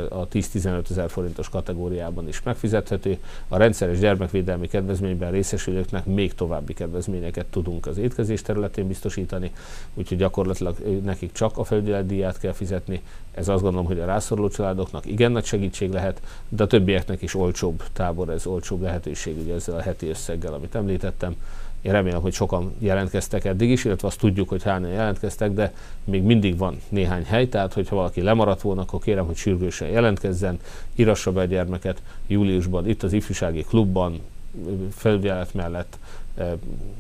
a 0.09 0.27
10-15 0.27 0.89
ezer 0.89 1.09
forintos 1.09 1.50
kategóriában 1.50 2.27
is 2.27 2.43
megfizethető. 2.43 3.17
A 3.47 3.57
rendszeres 3.57 4.00
gyermekvédelmi 4.00 4.67
kedvezményben 4.67 5.31
részesülőknek 5.31 6.05
még 6.05 6.33
további 6.33 6.73
kedvezményeket 6.73 7.45
tudunk 7.45 7.85
az 7.85 7.97
étkezés 7.97 8.41
területén 8.41 8.88
biztosítani, 8.88 9.51
úgyhogy 9.93 10.17
gyakorlatilag 10.17 10.75
nekik 11.03 11.31
csak 11.31 11.57
a 11.57 11.63
felügyeletdíját 11.63 12.39
kell 12.39 12.53
fizetni. 12.53 13.01
Ez 13.31 13.47
azt 13.47 13.62
gondolom, 13.62 13.88
hogy 13.88 14.00
a 14.00 14.05
rászoruló 14.05 14.50
családoknak 14.50 15.05
igen 15.05 15.31
nagy 15.31 15.45
segítség 15.45 15.91
lehet, 15.91 16.21
de 16.50 16.63
a 16.63 16.67
többieknek 16.67 17.21
is 17.21 17.35
olcsóbb 17.35 17.83
tábor, 17.93 18.29
ez 18.29 18.45
olcsóbb 18.45 18.81
lehetőség 18.81 19.38
ugye 19.38 19.53
ezzel 19.53 19.75
a 19.75 19.81
heti 19.81 20.09
összeggel, 20.09 20.53
amit 20.53 20.75
említettem. 20.75 21.35
Én 21.83 21.91
remélem, 21.91 22.21
hogy 22.21 22.33
sokan 22.33 22.73
jelentkeztek 22.79 23.45
eddig 23.45 23.69
is, 23.69 23.85
illetve 23.85 24.07
azt 24.07 24.19
tudjuk, 24.19 24.49
hogy 24.49 24.63
hányan 24.63 24.89
jelentkeztek, 24.89 25.51
de 25.51 25.73
még 26.03 26.23
mindig 26.23 26.57
van 26.57 26.81
néhány 26.89 27.23
hely, 27.25 27.49
tehát 27.49 27.73
hogyha 27.73 27.95
valaki 27.95 28.21
lemaradt 28.21 28.61
volna, 28.61 28.81
akkor 28.81 28.99
kérem, 28.99 29.25
hogy 29.25 29.35
sürgősen 29.35 29.87
jelentkezzen, 29.87 30.59
írassa 30.95 31.31
be 31.31 31.41
a 31.41 31.45
gyermeket. 31.45 32.01
Júliusban 32.27 32.89
itt 32.89 33.03
az 33.03 33.13
ifjúsági 33.13 33.63
klubban, 33.63 34.19
felügyelet 34.91 35.53
mellett, 35.53 35.97
eh, 36.35 36.51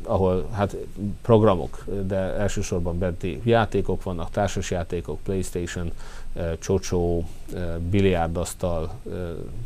ahol 0.03 0.47
hát 0.51 0.75
programok, 1.21 1.85
de 2.07 2.15
elsősorban 2.15 2.97
benti 2.97 3.41
játékok 3.43 4.03
vannak, 4.03 4.29
társasjátékok, 4.29 5.19
Playstation, 5.23 5.91
eh, 6.33 6.51
csocsó, 6.59 7.23
eh, 7.53 7.75
biliárdasztal, 7.89 8.91
eh, 9.11 9.13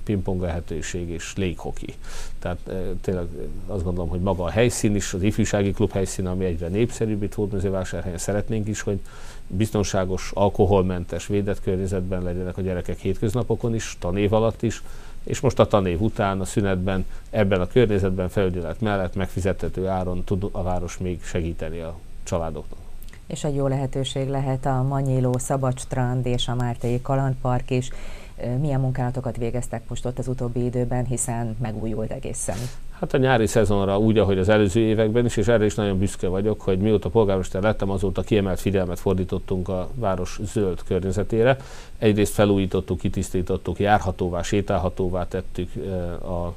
pingpong 0.03 0.41
lehetőség 0.41 1.09
és 1.09 1.33
léghoki. 1.35 1.93
Tehát 2.39 2.59
eh, 2.67 2.75
tényleg 3.01 3.27
azt 3.67 3.83
gondolom, 3.83 4.09
hogy 4.09 4.21
maga 4.21 4.43
a 4.43 4.49
helyszín 4.49 4.95
is, 4.95 5.13
az 5.13 5.21
ifjúsági 5.21 5.71
klub 5.71 5.91
helyszín, 5.91 6.27
ami 6.27 6.45
egyre 6.45 6.67
népszerűbb 6.67 7.23
itt 7.23 7.33
Hódmezővásárhelyen 7.33 8.17
szeretnénk 8.17 8.67
is, 8.67 8.81
hogy 8.81 8.99
biztonságos, 9.47 10.31
alkoholmentes, 10.33 11.27
védett 11.27 11.61
környezetben 11.61 12.23
legyenek 12.23 12.57
a 12.57 12.61
gyerekek 12.61 12.99
hétköznapokon 12.99 13.75
is, 13.75 13.95
tanév 13.99 14.33
alatt 14.33 14.61
is, 14.61 14.83
és 15.27 15.39
most 15.39 15.59
a 15.59 15.67
tanév 15.67 16.01
után, 16.01 16.39
a 16.39 16.45
szünetben, 16.45 17.05
ebben 17.29 17.61
a 17.61 17.67
környezetben 17.67 18.29
felügyelet 18.29 18.81
mellett 18.81 19.15
megfizethető 19.15 19.87
áron 19.87 20.23
tud 20.23 20.49
a 20.51 20.63
város 20.63 20.97
még 20.97 21.23
segíteni 21.23 21.79
a 21.79 21.95
családoknak. 22.23 22.79
És 23.27 23.43
egy 23.43 23.55
jó 23.55 23.67
lehetőség 23.67 24.27
lehet 24.27 24.65
a 24.65 24.83
Manyiló 24.83 25.37
Szabadstrand 25.37 26.25
és 26.25 26.47
a 26.47 26.55
Mártéi 26.55 27.01
Kalandpark 27.01 27.69
is. 27.69 27.89
Milyen 28.59 28.79
munkálatokat 28.79 29.37
végeztek 29.37 29.81
most 29.89 30.05
ott 30.05 30.19
az 30.19 30.27
utóbbi 30.27 30.65
időben, 30.65 31.05
hiszen 31.05 31.55
megújult 31.61 32.11
egészen? 32.11 32.57
Hát 32.99 33.13
a 33.13 33.17
nyári 33.17 33.47
szezonra 33.47 33.97
úgy, 33.97 34.17
ahogy 34.17 34.37
az 34.37 34.49
előző 34.49 34.79
években 34.79 35.25
is, 35.25 35.37
és 35.37 35.47
erre 35.47 35.65
is 35.65 35.75
nagyon 35.75 35.97
büszke 35.97 36.27
vagyok, 36.27 36.61
hogy 36.61 36.79
mióta 36.79 37.09
polgármester 37.09 37.61
lettem, 37.61 37.89
azóta 37.89 38.21
kiemelt 38.21 38.59
figyelmet 38.59 38.99
fordítottunk 38.99 39.69
a 39.69 39.89
város 39.95 40.39
zöld 40.43 40.83
környezetére. 40.83 41.57
Egyrészt 41.97 42.33
felújítottuk, 42.33 42.99
kitisztítottuk, 42.99 43.79
járhatóvá, 43.79 44.41
sétálhatóvá 44.41 45.27
tettük 45.27 45.71
a 46.23 46.53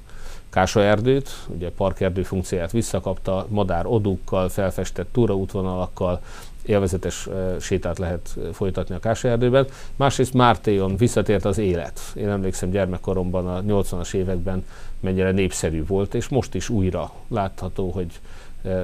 Kása 0.51 0.83
erdőt, 0.83 1.31
ugye 1.47 1.71
parkerdő 1.71 2.23
funkcióját 2.23 2.73
visszakapta, 2.73 3.47
madár 3.49 3.87
odúkkal, 3.87 4.49
felfestett 4.49 5.13
túraútvonalakkal, 5.13 6.21
élvezetes 6.63 7.29
sétát 7.61 7.99
lehet 7.99 8.37
folytatni 8.53 8.95
a 8.95 8.99
Kása 8.99 9.29
erdőben. 9.29 9.67
Másrészt 9.97 10.35
Mártéjon 10.35 10.97
visszatért 10.97 11.45
az 11.45 11.59
élet. 11.59 12.01
Én 12.15 12.29
emlékszem 12.29 12.71
gyermekkoromban 12.71 13.47
a 13.47 13.63
80-as 13.63 14.15
években 14.15 14.65
mennyire 15.01 15.31
népszerű 15.31 15.85
volt, 15.87 16.15
és 16.15 16.29
most 16.29 16.55
is 16.55 16.69
újra 16.69 17.13
látható, 17.29 17.91
hogy 17.91 18.21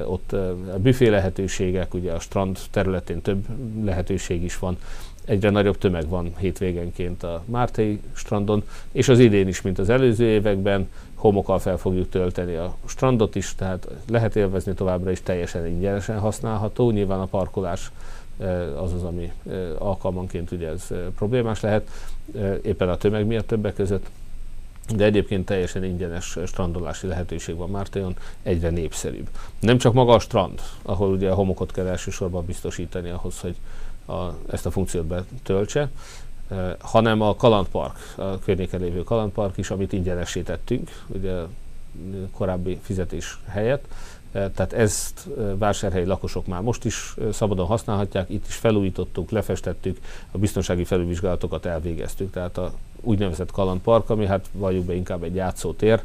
ott 0.05 0.31
a 0.73 0.77
büfé 0.77 1.07
lehetőségek, 1.07 1.93
ugye 1.93 2.11
a 2.11 2.19
strand 2.19 2.59
területén 2.71 3.21
több 3.21 3.45
lehetőség 3.83 4.43
is 4.43 4.59
van, 4.59 4.77
egyre 5.27 5.49
nagyobb 5.49 5.77
tömeg 5.77 6.07
van 6.07 6.33
hétvégenként 6.37 7.23
a 7.23 7.43
Mártei 7.45 8.01
strandon, 8.13 8.63
és 8.91 9.09
az 9.09 9.19
idén 9.19 9.47
is, 9.47 9.61
mint 9.61 9.79
az 9.79 9.89
előző 9.89 10.25
években, 10.25 10.89
homokkal 11.15 11.59
fel 11.59 11.77
fogjuk 11.77 12.09
tölteni 12.09 12.55
a 12.55 12.75
strandot 12.85 13.35
is, 13.35 13.55
tehát 13.55 13.87
lehet 14.09 14.35
élvezni 14.35 14.73
továbbra 14.73 15.11
is 15.11 15.21
teljesen 15.21 15.67
ingyenesen 15.67 16.19
használható. 16.19 16.91
Nyilván 16.91 17.19
a 17.19 17.25
parkolás 17.25 17.91
az 18.81 18.93
az, 18.93 19.03
ami 19.03 19.31
alkalmanként 19.77 20.51
ugye 20.51 20.67
ez 20.67 20.87
problémás 21.15 21.61
lehet, 21.61 21.89
éppen 22.61 22.89
a 22.89 22.97
tömeg 22.97 23.25
miatt 23.25 23.47
többek 23.47 23.73
között, 23.73 24.09
de 24.95 25.03
egyébként 25.03 25.45
teljesen 25.45 25.83
ingyenes 25.83 26.37
strandolási 26.45 27.07
lehetőség 27.07 27.55
van 27.55 27.69
Mártéjon, 27.69 28.15
egyre 28.43 28.69
népszerűbb. 28.69 29.29
Nem 29.59 29.77
csak 29.77 29.93
maga 29.93 30.13
a 30.13 30.19
strand, 30.19 30.61
ahol 30.81 31.11
ugye 31.11 31.29
a 31.29 31.35
homokot 31.35 31.71
kell 31.71 31.87
elsősorban 31.87 32.45
biztosítani 32.45 33.09
ahhoz, 33.09 33.39
hogy 33.39 33.55
a, 34.07 34.33
ezt 34.51 34.65
a 34.65 34.71
funkciót 34.71 35.05
betöltse, 35.05 35.89
hanem 36.79 37.21
a 37.21 37.35
kalandpark, 37.35 38.13
a 38.15 38.39
környéken 38.39 38.79
lévő 38.79 39.03
kalandpark 39.03 39.57
is, 39.57 39.69
amit 39.69 39.93
ingyenesítettünk, 39.93 41.03
ugye 41.07 41.35
korábbi 42.31 42.79
fizetés 42.83 43.39
helyett, 43.47 43.85
Tehát 44.31 44.73
ezt 44.73 45.27
vásárhelyi 45.57 46.05
lakosok 46.05 46.47
már 46.47 46.61
most 46.61 46.85
is 46.85 47.15
szabadon 47.31 47.65
használhatják, 47.65 48.29
itt 48.29 48.47
is 48.47 48.55
felújítottuk, 48.55 49.29
lefestettük, 49.29 49.99
a 50.31 50.37
biztonsági 50.37 50.83
felülvizsgálatokat 50.83 51.65
elvégeztük. 51.65 52.31
Tehát 52.31 52.57
a 52.57 52.73
úgynevezett 53.01 53.51
kalandpark, 53.51 54.09
ami 54.09 54.25
hát 54.25 54.45
valljuk 54.51 54.85
be 54.85 54.93
inkább 54.93 55.23
egy 55.23 55.35
játszótér, 55.35 56.03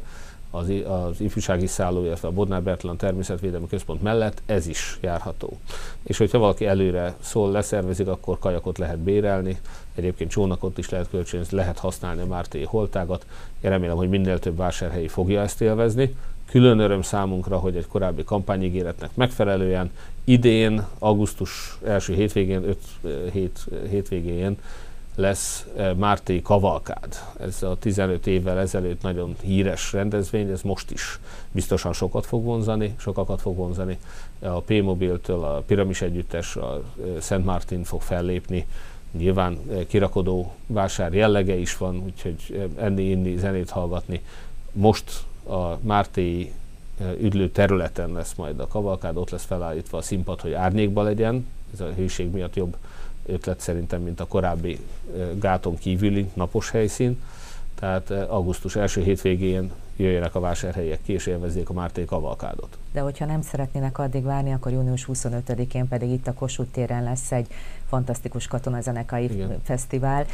az, 0.55 0.71
az 0.87 1.21
ifjúsági 1.21 1.67
szálló, 1.67 2.03
illetve 2.03 2.27
a 2.27 2.31
Bodnár 2.31 2.63
Bertalan 2.63 2.97
Természetvédelmi 2.97 3.67
Központ 3.67 4.01
mellett 4.01 4.41
ez 4.45 4.67
is 4.67 4.97
járható. 5.01 5.57
És 6.03 6.17
hogyha 6.17 6.37
valaki 6.37 6.65
előre 6.65 7.15
szól, 7.19 7.51
leszervezik, 7.51 8.07
akkor 8.07 8.39
kajakot 8.39 8.77
lehet 8.77 8.97
bérelni, 8.97 9.59
egyébként 9.95 10.29
csónakot 10.29 10.77
is 10.77 10.89
lehet 10.89 11.09
kölcsönözni, 11.09 11.57
lehet 11.57 11.77
használni 11.77 12.21
a 12.21 12.25
Mártéi 12.25 12.63
holtágat. 12.63 13.25
Én 13.61 13.69
remélem, 13.69 13.95
hogy 13.95 14.09
minél 14.09 14.39
több 14.39 14.57
vásárhelyi 14.57 15.07
fogja 15.07 15.41
ezt 15.41 15.61
élvezni. 15.61 16.15
Külön 16.49 16.79
öröm 16.79 17.01
számunkra, 17.01 17.57
hogy 17.57 17.75
egy 17.75 17.87
korábbi 17.87 18.23
kampányígéretnek 18.23 19.15
megfelelően 19.15 19.91
idén, 20.23 20.85
augusztus 20.99 21.77
első 21.85 22.13
hétvégén, 22.13 22.63
5 22.63 22.77
hét, 23.31 23.65
hétvégén 23.89 24.57
lesz 25.15 25.65
eh, 25.75 25.93
Márti 25.95 26.41
Kavalkád. 26.41 27.15
Ez 27.39 27.63
a 27.63 27.77
15 27.79 28.27
évvel 28.27 28.59
ezelőtt 28.59 29.01
nagyon 29.01 29.35
híres 29.41 29.93
rendezvény, 29.93 30.49
ez 30.49 30.61
most 30.61 30.91
is 30.91 31.19
biztosan 31.51 31.93
sokat 31.93 32.25
fog 32.25 32.43
vonzani, 32.43 32.95
sokakat 32.97 33.41
fog 33.41 33.55
vonzani. 33.55 33.97
A 34.39 34.61
P-Mobiltől 34.61 35.43
a 35.43 35.63
Piramis 35.65 36.01
Együttes, 36.01 36.55
a 36.55 36.81
eh, 36.81 37.21
Szent 37.21 37.45
Martin 37.45 37.83
fog 37.83 38.01
fellépni, 38.01 38.67
nyilván 39.11 39.57
eh, 39.69 39.85
kirakodó 39.87 40.51
vásár 40.67 41.13
jellege 41.13 41.55
is 41.55 41.77
van, 41.77 42.03
úgyhogy 42.05 42.69
enni, 42.75 43.09
inni, 43.09 43.37
zenét 43.37 43.69
hallgatni. 43.69 44.21
Most 44.71 45.23
a 45.47 45.77
Márti 45.81 46.53
üdlő 47.19 47.49
területen 47.49 48.11
lesz 48.11 48.33
majd 48.33 48.59
a 48.59 48.67
kavalkád, 48.67 49.17
ott 49.17 49.29
lesz 49.29 49.45
felállítva 49.45 49.97
a 49.97 50.01
színpad, 50.01 50.41
hogy 50.41 50.53
árnyékba 50.53 51.01
legyen, 51.01 51.47
ez 51.73 51.79
a 51.79 51.93
hőség 51.95 52.31
miatt 52.31 52.55
jobb 52.55 52.75
ötlet 53.25 53.59
szerintem, 53.59 54.01
mint 54.01 54.19
a 54.19 54.25
korábbi 54.25 54.79
gáton 55.39 55.77
kívüli 55.77 56.29
napos 56.33 56.69
helyszín. 56.69 57.21
Tehát 57.75 58.11
augusztus 58.11 58.75
első 58.75 59.01
hétvégén 59.01 59.71
jöjjenek 59.95 60.35
a 60.35 60.39
vásárhelyek 60.39 61.01
ki, 61.01 61.13
és 61.13 61.25
élvezzék 61.25 61.69
a 61.69 61.73
Márté 61.73 62.05
kavalkádot. 62.05 62.77
De 62.91 62.99
hogyha 62.99 63.25
nem 63.25 63.41
szeretnének 63.41 63.99
addig 63.99 64.23
várni, 64.23 64.53
akkor 64.53 64.71
június 64.71 65.07
25-én 65.13 65.87
pedig 65.87 66.09
itt 66.09 66.27
a 66.27 66.33
Kossuth 66.33 66.71
téren 66.71 67.03
lesz 67.03 67.31
egy 67.31 67.47
fantasztikus 67.87 68.47
katonazenekai 68.47 69.23
Igen. 69.23 69.61
fesztivál. 69.63 70.25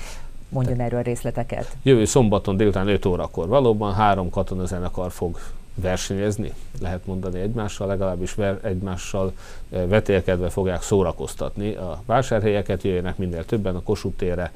Mondjon 0.49 0.77
Te 0.77 0.83
erről 0.83 1.01
részleteket. 1.01 1.75
Jövő 1.83 2.05
szombaton 2.05 2.57
délután 2.57 2.87
5 2.87 3.05
órakor 3.05 3.47
valóban 3.47 3.93
három 3.93 4.29
katonazenekar 4.29 5.11
fog 5.11 5.39
versenyezni, 5.81 6.53
lehet 6.81 7.05
mondani 7.05 7.39
egymással, 7.39 7.87
legalábbis 7.87 8.33
ver, 8.33 8.59
egymással 8.63 9.33
eh, 9.69 9.87
vetélkedve 9.87 10.49
fogják 10.49 10.81
szórakoztatni 10.81 11.75
a 11.75 12.01
vásárhelyeket, 12.05 12.83
jöjjenek 12.83 13.17
minél 13.17 13.45
többen 13.45 13.75
a 13.75 13.81
Kossuth 13.81 14.17
térre 14.17 14.51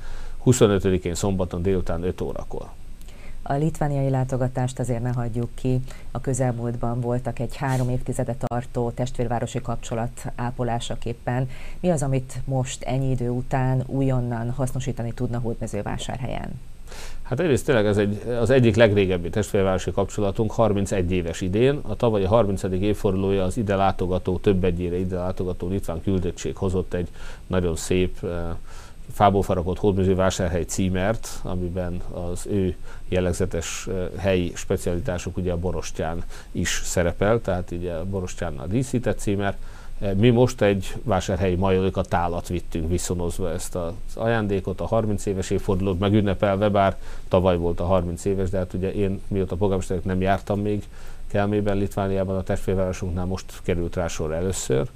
25-én 0.46 1.16
szombaton 1.16 1.62
délután 1.62 2.04
5 2.04 2.22
órakor. 2.22 2.66
A 3.46 3.54
litvániai 3.54 4.10
látogatást 4.10 4.80
azért 4.80 5.02
ne 5.02 5.12
hagyjuk 5.12 5.50
ki. 5.56 5.80
A 6.12 6.22
közelmúltban 6.22 7.02
voltak 7.02 7.40
egy 7.40 7.56
három 7.56 7.90
évtizede 7.90 8.36
tartó 8.36 8.92
testvérvárosi 8.92 9.62
kapcsolat 9.62 10.26
ápolásaképpen. 10.36 11.50
Mi 11.80 11.90
az, 11.90 12.04
amit 12.04 12.42
most 12.46 12.84
ennyi 12.84 13.10
idő 13.10 13.30
után 13.30 13.84
újonnan 13.86 14.52
hasznosítani 14.52 15.12
tudna 15.12 15.40
Hódmezővásárhelyen? 15.40 16.60
Hát 17.24 17.40
egyrészt 17.40 17.66
tényleg 17.66 17.86
ez 17.86 17.98
egy, 17.98 18.22
az 18.40 18.50
egyik 18.50 18.76
legrégebbi 18.76 19.30
testvérvárosi 19.30 19.92
kapcsolatunk, 19.92 20.52
31 20.52 21.12
éves 21.12 21.42
idén. 21.42 21.80
A 21.82 21.96
tavalyi 21.96 22.24
30. 22.24 22.64
évfordulója 22.64 23.44
az 23.44 23.58
ide 23.58 23.76
látogató, 23.76 24.38
több 24.38 24.64
egyére 24.64 24.98
ide 24.98 25.16
látogató 25.16 25.68
litván 25.68 26.02
küldöttség 26.02 26.56
hozott 26.56 26.94
egy 26.94 27.08
nagyon 27.48 27.76
szép 27.76 28.18
uh, 28.22 28.30
fából 29.12 29.42
faragott 29.42 29.78
hódműző 29.78 30.26
címert, 30.68 31.30
amiben 31.44 32.02
az 32.12 32.46
ő 32.50 32.76
jellegzetes 33.10 33.88
uh, 33.88 34.16
helyi 34.18 34.52
specialitások, 34.56 35.38
ugye 35.38 35.52
a 35.52 35.58
borostyán 35.58 36.24
is 36.52 36.82
szerepel, 36.84 37.42
tehát 37.42 37.72
ugye 37.72 37.94
a 37.94 38.06
borostyánnal 38.06 38.68
díszített 38.68 39.20
címer, 39.20 39.58
mi 40.16 40.30
most 40.30 40.62
egy 40.62 40.96
vásárhelyi 41.04 41.56
majolika 41.56 42.02
tálat 42.02 42.48
vittünk 42.48 42.90
viszonozva 42.90 43.52
ezt 43.52 43.76
az 43.76 43.94
ajándékot, 44.16 44.82
a 44.82 44.86
30 44.86 45.26
éves 45.26 45.50
évfordulót 45.50 46.00
megünnepelve, 46.00 46.70
bár 46.70 46.98
tavaly 47.28 47.58
volt 47.58 47.80
a 47.80 47.86
30 47.86 48.26
éves, 48.26 48.50
de 48.50 48.58
hát 48.58 48.74
ugye 48.74 48.94
én 48.94 49.22
mióta 49.28 49.56
polgármesterek 49.56 50.04
nem 50.04 50.22
jártam 50.22 50.60
még 50.60 50.84
Kelmében, 51.28 51.78
Litvániában, 51.78 52.38
a 52.38 52.44
testvérvárosunknál 52.44 53.26
most 53.26 53.60
került 53.64 53.96
rá 53.96 54.08
sor 54.08 54.34
először, 54.34 54.88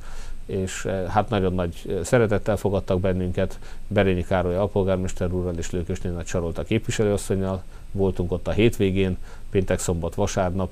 és 0.45 0.85
eh, 0.85 1.07
hát 1.07 1.29
nagyon 1.29 1.53
nagy 1.53 1.75
eh, 1.87 2.03
szeretettel 2.03 2.57
fogadtak 2.57 2.99
bennünket. 2.99 3.59
Berényi 3.87 4.23
Károly 4.23 4.55
alpolgármester 4.55 5.31
úrral 5.31 5.53
és 5.57 5.71
Lőkösnél 5.71 6.11
Nagy 6.11 6.25
Sarolta 6.25 6.63
képviselőasszonynal 6.63 7.63
voltunk 7.91 8.31
ott 8.31 8.47
a 8.47 8.51
hétvégén, 8.51 9.17
péntek, 9.49 9.79
szombat, 9.79 10.15
vasárnap, 10.15 10.71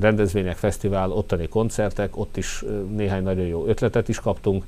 rendezvények, 0.00 0.56
fesztivál, 0.56 1.10
ottani 1.10 1.48
koncertek, 1.48 2.16
ott 2.16 2.36
is 2.36 2.64
néhány 2.94 3.22
nagyon 3.22 3.46
jó 3.46 3.66
ötletet 3.66 4.08
is 4.08 4.20
kaptunk. 4.20 4.64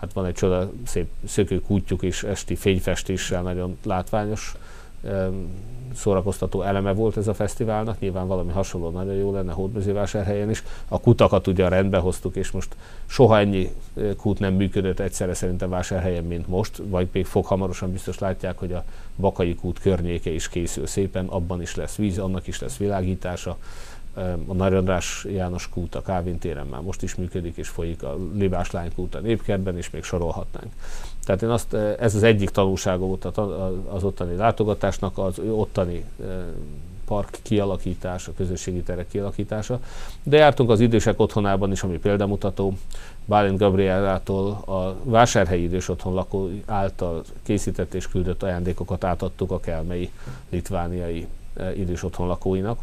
Hát 0.00 0.12
van 0.12 0.24
egy 0.24 0.34
csoda 0.34 0.70
szép 0.86 1.08
szökőkútjuk 1.26 2.02
és 2.02 2.22
esti 2.22 2.54
fényfestéssel 2.54 3.42
nagyon 3.42 3.78
látványos 3.84 4.54
szórakoztató 5.94 6.62
eleme 6.62 6.92
volt 6.92 7.16
ez 7.16 7.28
a 7.28 7.34
fesztiválnak, 7.34 8.00
nyilván 8.00 8.26
valami 8.26 8.52
hasonló 8.52 8.90
nagyon 8.90 9.14
jó 9.14 9.32
lenne 9.32 9.52
Hódmezővásárhelyen 9.52 10.50
is. 10.50 10.62
A 10.88 11.00
kutakat 11.00 11.46
ugye 11.46 11.68
rendbe 11.68 11.98
hoztuk, 11.98 12.36
és 12.36 12.50
most 12.50 12.76
soha 13.06 13.38
ennyi 13.38 13.70
kút 14.16 14.38
nem 14.38 14.54
működött 14.54 15.00
egyszerre 15.00 15.34
szerintem 15.34 15.68
vásárhelyen, 15.70 16.24
mint 16.24 16.48
most, 16.48 16.82
vagy 16.84 17.08
még 17.12 17.26
fog 17.26 17.44
hamarosan 17.44 17.92
biztos 17.92 18.18
látják, 18.18 18.58
hogy 18.58 18.72
a 18.72 18.84
Bakai 19.16 19.54
kút 19.54 19.80
környéke 19.80 20.30
is 20.30 20.48
készül 20.48 20.86
szépen, 20.86 21.26
abban 21.26 21.62
is 21.62 21.74
lesz 21.74 21.96
víz, 21.96 22.18
annak 22.18 22.46
is 22.46 22.60
lesz 22.60 22.76
világítása 22.76 23.56
a 24.46 24.52
Nagy 24.52 24.74
András 24.74 25.26
János 25.28 25.68
kút 25.68 25.94
a 25.94 26.02
Kávin 26.02 26.38
téren 26.38 26.66
már 26.66 26.80
most 26.80 27.02
is 27.02 27.14
működik, 27.14 27.56
és 27.56 27.68
folyik 27.68 28.02
a 28.02 28.16
Libás 28.34 28.70
Lány 28.70 28.94
kút 28.94 29.14
a 29.14 29.18
Népkertben, 29.18 29.76
és 29.76 29.90
még 29.90 30.02
sorolhatnánk. 30.02 30.72
Tehát 31.24 31.42
én 31.42 31.48
azt, 31.48 31.74
ez 31.74 32.14
az 32.14 32.22
egyik 32.22 32.50
tanulsága 32.50 33.04
volt 33.04 33.24
az 33.88 34.04
ottani 34.04 34.36
látogatásnak, 34.36 35.18
az 35.18 35.38
ottani 35.38 36.04
park 37.04 37.38
kialakítása, 37.42 38.32
közösségi 38.36 38.82
terek 38.82 39.08
kialakítása. 39.08 39.80
De 40.22 40.36
jártunk 40.36 40.70
az 40.70 40.80
idősek 40.80 41.20
otthonában 41.20 41.72
is, 41.72 41.82
ami 41.82 41.98
példamutató. 41.98 42.76
Bálint 43.24 43.58
Gabrielától 43.58 44.50
a 44.50 44.96
vásárhelyi 45.02 45.62
idős 45.62 45.88
otthon 45.88 46.14
lakó 46.14 46.50
által 46.66 47.22
készített 47.42 47.94
és 47.94 48.08
küldött 48.08 48.42
ajándékokat 48.42 49.04
átadtuk 49.04 49.50
a 49.50 49.60
kelmei 49.60 50.10
litvániai 50.48 51.26
idős 51.76 52.02
otthon 52.02 52.26
lakóinak 52.26 52.78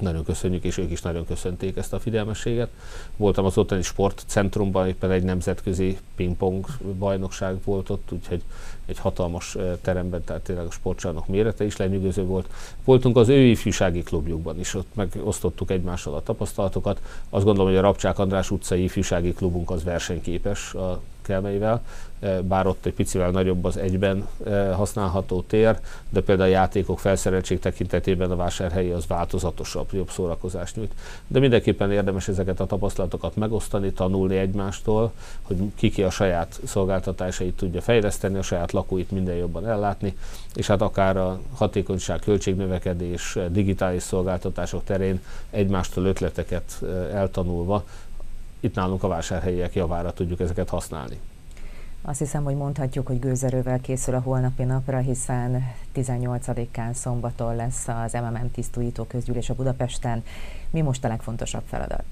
nagyon 0.00 0.24
köszönjük, 0.24 0.64
és 0.64 0.78
ők 0.78 0.90
is 0.90 1.02
nagyon 1.02 1.26
köszönték 1.26 1.76
ezt 1.76 1.92
a 1.92 1.98
figyelmességet. 1.98 2.68
Voltam 3.16 3.44
az 3.44 3.58
ottani 3.58 3.82
sportcentrumban, 3.82 4.88
éppen 4.88 5.10
egy 5.10 5.22
nemzetközi 5.22 5.98
pingpong 6.16 6.66
bajnokság 6.98 7.56
volt 7.64 7.90
ott, 7.90 8.12
úgyhogy 8.12 8.42
egy 8.86 8.98
hatalmas 8.98 9.56
teremben, 9.80 10.24
tehát 10.24 10.42
tényleg 10.42 10.66
a 10.66 10.70
sportcsarnok 10.70 11.26
mérete 11.26 11.64
is 11.64 11.76
lenyűgöző 11.76 12.24
volt. 12.24 12.48
Voltunk 12.84 13.16
az 13.16 13.28
ő 13.28 13.40
ifjúsági 13.40 14.02
klubjukban 14.02 14.58
is, 14.58 14.74
ott 14.74 14.94
megosztottuk 14.94 15.70
egymással 15.70 16.14
a 16.14 16.22
tapasztalatokat. 16.22 17.00
Azt 17.30 17.44
gondolom, 17.44 17.70
hogy 17.70 17.78
a 17.78 17.82
Rapcsák 17.82 18.18
András 18.18 18.50
utcai 18.50 18.82
ifjúsági 18.82 19.32
klubunk 19.32 19.70
az 19.70 19.84
versenyképes 19.84 20.74
a 20.74 21.00
Kelmeivel, 21.22 21.82
bár 22.42 22.66
ott 22.66 22.86
egy 22.86 22.92
picivel 22.92 23.30
nagyobb 23.30 23.64
az 23.64 23.76
egyben 23.76 24.28
használható 24.72 25.40
tér, 25.40 25.78
de 26.08 26.20
például 26.20 26.48
a 26.48 26.52
játékok 26.52 26.98
felszereltség 26.98 27.58
tekintetében 27.58 28.30
a 28.30 28.36
vásárhelyi 28.36 28.90
az 28.90 29.06
változatosabb, 29.06 29.88
jobb 29.92 30.10
szórakozást 30.10 30.76
nyújt. 30.76 30.92
De 31.26 31.38
mindenképpen 31.38 31.92
érdemes 31.92 32.28
ezeket 32.28 32.60
a 32.60 32.66
tapasztalatokat 32.66 33.36
megosztani, 33.36 33.92
tanulni 33.92 34.36
egymástól, 34.36 35.12
hogy 35.42 35.56
ki 35.74 36.02
a 36.02 36.10
saját 36.10 36.60
szolgáltatásait 36.64 37.56
tudja 37.56 37.80
fejleszteni, 37.80 38.38
a 38.38 38.42
saját 38.42 38.72
lakóit 38.72 39.10
minden 39.10 39.34
jobban 39.34 39.68
ellátni, 39.68 40.16
és 40.54 40.66
hát 40.66 40.82
akár 40.82 41.16
a 41.16 41.40
hatékonyság, 41.54 42.18
költségnövekedés, 42.18 43.38
digitális 43.50 44.02
szolgáltatások 44.02 44.84
terén 44.84 45.20
egymástól 45.50 46.04
ötleteket 46.04 46.82
eltanulva 47.12 47.84
itt 48.62 48.74
nálunk 48.74 49.02
a 49.02 49.08
vásárhelyiek 49.08 49.74
javára 49.74 50.12
tudjuk 50.12 50.40
ezeket 50.40 50.68
használni. 50.68 51.18
Azt 52.04 52.18
hiszem, 52.18 52.44
hogy 52.44 52.54
mondhatjuk, 52.54 53.06
hogy 53.06 53.18
gőzerővel 53.18 53.80
készül 53.80 54.14
a 54.14 54.20
holnapi 54.20 54.62
napra, 54.62 54.98
hiszen 54.98 55.72
18-án 55.94 56.92
szombaton 56.92 57.56
lesz 57.56 57.88
az 57.88 58.12
MMM 58.12 58.50
tisztújító 58.50 59.04
közgyűlés 59.04 59.50
a 59.50 59.54
Budapesten. 59.54 60.24
Mi 60.70 60.80
most 60.80 61.04
a 61.04 61.08
legfontosabb 61.08 61.62
feladat? 61.66 62.04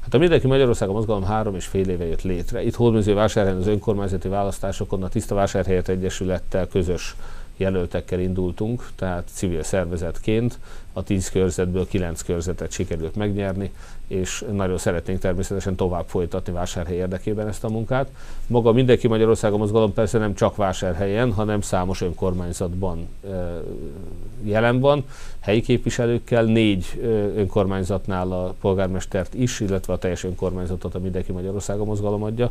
Hát 0.00 0.14
a 0.14 0.18
Mindenki 0.18 0.46
Magyarország 0.46 0.88
a 0.88 0.92
mozgalom 0.92 1.24
három 1.24 1.54
és 1.54 1.66
fél 1.66 1.88
éve 1.88 2.04
jött 2.04 2.22
létre. 2.22 2.62
Itt 2.62 2.74
Hódműző 2.74 3.14
vásárhelyen 3.14 3.58
az 3.58 3.66
önkormányzati 3.66 4.28
választásokon 4.28 5.02
a 5.02 5.08
Tiszta 5.08 5.34
Vásárhelyet 5.34 5.88
Egyesülettel 5.88 6.66
közös 6.66 7.16
jelöltekkel 7.56 8.20
indultunk, 8.20 8.88
tehát 8.94 9.28
civil 9.32 9.62
szervezetként. 9.62 10.58
A 10.92 11.02
10 11.02 11.30
körzetből 11.30 11.86
9 11.88 12.22
körzetet 12.22 12.70
sikerült 12.70 13.16
megnyerni, 13.16 13.70
és 14.06 14.44
nagyon 14.52 14.78
szeretnénk 14.78 15.20
természetesen 15.20 15.74
tovább 15.74 16.04
folytatni 16.06 16.52
Vásárhely 16.52 16.96
érdekében 16.96 17.48
ezt 17.48 17.64
a 17.64 17.68
munkát. 17.68 18.10
Maga 18.46 18.72
mindenki 18.72 19.08
Magyarországon 19.08 19.58
mozgalom 19.58 19.92
persze 19.92 20.18
nem 20.18 20.34
csak 20.34 20.56
Vásárhelyen, 20.56 21.32
hanem 21.32 21.60
számos 21.60 22.00
önkormányzatban 22.00 23.08
jelen 24.42 24.80
van, 24.80 25.04
helyi 25.40 25.60
képviselőkkel, 25.60 26.44
négy 26.44 27.00
önkormányzatnál 27.36 28.32
a 28.32 28.54
polgármestert 28.60 29.34
is, 29.34 29.60
illetve 29.60 29.92
a 29.92 29.98
teljes 29.98 30.24
önkormányzatot 30.24 30.94
a 30.94 30.98
Mindenki 30.98 31.32
Magyarországon 31.32 31.86
mozgalom 31.86 32.22
adja, 32.22 32.50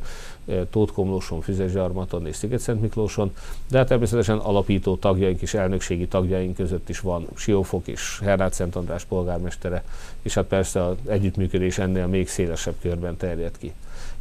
Tóth 0.70 0.94
Komlóson, 0.94 1.42
Füzesgyarmaton 1.42 2.28
és 2.28 2.36
Sziget-Szent 2.36 2.82
Miklóson, 2.82 3.32
de 3.70 3.78
hát 3.78 3.88
természetesen 3.88 4.38
alapító 4.38 4.95
tagjaink 5.00 5.42
és 5.42 5.54
elnökségi 5.54 6.08
tagjaink 6.08 6.56
között 6.56 6.90
is 6.90 7.00
van 7.00 7.28
Siófok 7.36 7.88
és 7.88 8.20
Hernád 8.24 8.54
Szent 8.54 8.76
András 8.76 9.04
polgármestere, 9.04 9.84
és 10.22 10.34
hát 10.34 10.46
persze 10.46 10.86
az 10.86 10.96
együttműködés 11.08 11.78
ennél 11.78 12.08
még 12.08 12.28
szélesebb 12.28 12.76
körben 12.82 13.18
terjed 13.18 13.58
ki. 13.58 13.74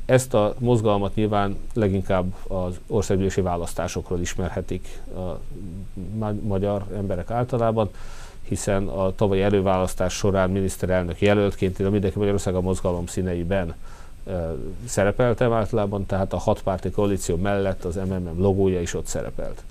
Ezt 0.04 0.34
a 0.34 0.54
mozgalmat 0.58 1.14
nyilván 1.14 1.56
leginkább 1.72 2.34
az 2.48 2.80
országgyűlési 2.86 3.40
választásokról 3.40 4.20
ismerhetik 4.20 5.00
a 5.16 5.38
magyar 6.42 6.84
emberek 6.96 7.30
általában, 7.30 7.90
hiszen 8.42 8.86
a 8.88 9.14
tavalyi 9.14 9.42
előválasztás 9.42 10.12
során 10.14 10.50
miniszterelnök 10.50 11.20
jelöltként 11.20 11.78
én 11.78 11.86
a 11.86 11.90
Mindenki 11.90 12.18
Magyarország 12.18 12.54
a 12.54 12.60
mozgalom 12.60 13.06
színeiben 13.06 13.74
szerepeltem 14.86 15.52
általában, 15.52 16.06
tehát 16.06 16.32
a 16.32 16.38
hatpárti 16.38 16.90
koalíció 16.90 17.36
mellett 17.36 17.84
az 17.84 17.94
MMM 17.94 18.40
logója 18.40 18.80
is 18.80 18.94
ott 18.94 19.06
szerepelt. 19.06 19.62